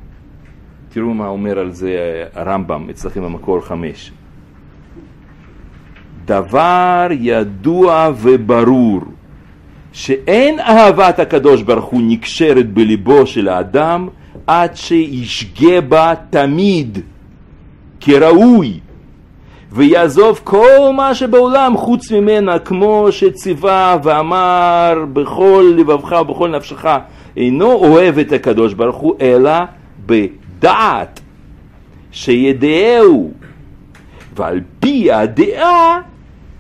תראו 0.90 1.14
מה 1.14 1.28
אומר 1.28 1.60
על 1.60 1.72
זה 1.72 2.24
הרמב"ם 2.34 2.90
אצלכם 2.90 3.24
במקור 3.24 3.62
חמש. 3.62 4.12
דבר 6.26 7.08
ידוע 7.12 8.12
וברור 8.16 9.02
שאין 9.94 10.60
אהבת 10.60 11.20
הקדוש 11.20 11.62
ברוך 11.62 11.86
הוא 11.86 12.02
נקשרת 12.04 12.74
בליבו 12.74 13.28
של 13.28 13.50
האדם 13.50 14.08
עד 14.48 14.76
שישגה 14.76 15.82
בה 15.82 16.14
תמיד 16.30 17.00
כראוי 18.00 18.80
ויעזוב 19.72 20.42
כל 20.44 20.94
מה 20.96 21.16
שבעולם 21.16 21.78
חוץ 21.78 22.12
ממנה 22.12 22.60
כמו 22.60 23.08
שציווה 23.12 23.98
ואמר 24.04 25.06
בכל 25.14 25.74
לבבך 25.78 26.16
ובכל 26.22 26.50
נפשך 26.50 26.86
אינו 27.38 27.72
אוהב 27.72 28.20
את 28.20 28.32
הקדוש 28.32 28.74
ברוך 28.74 28.96
הוא 28.96 29.16
אלא 29.22 29.52
בדעת 30.06 31.20
שידעהו 32.12 33.32
ועל 34.36 34.62
פי 34.80 35.12
הדעה 35.12 36.00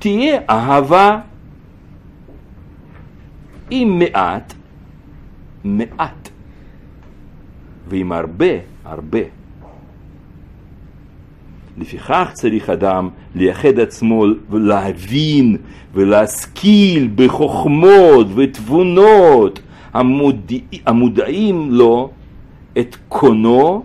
תהיה 0.05 0.39
אהבה 0.49 1.19
עם 3.71 3.99
מעט, 3.99 4.53
מעט, 5.63 6.29
ועם 7.87 8.11
הרבה, 8.11 8.45
הרבה. 8.83 9.19
לפיכך 11.77 12.29
צריך 12.33 12.69
אדם 12.69 13.09
לייחד 13.35 13.79
עצמו 13.79 14.25
ולהבין 14.49 15.57
ולהשכיל 15.93 17.09
בחוכמות 17.15 18.27
ותבונות 18.35 19.59
המודע, 19.93 20.55
המודעים 20.85 21.71
לו 21.71 22.11
את 22.79 22.95
קונו 23.07 23.83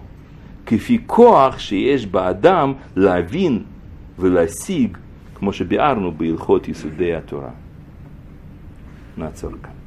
כפי 0.67 0.99
כוח 1.07 1.59
שיש 1.59 2.07
באדם 2.07 2.73
להבין 2.97 3.63
ולהשיג 4.19 4.97
כמו 5.41 5.53
שביארנו 5.53 6.13
בהלכות 6.13 6.69
יסודי 6.69 7.15
התורה. 7.15 7.51
נעצור 9.17 9.51
כאן. 9.63 9.80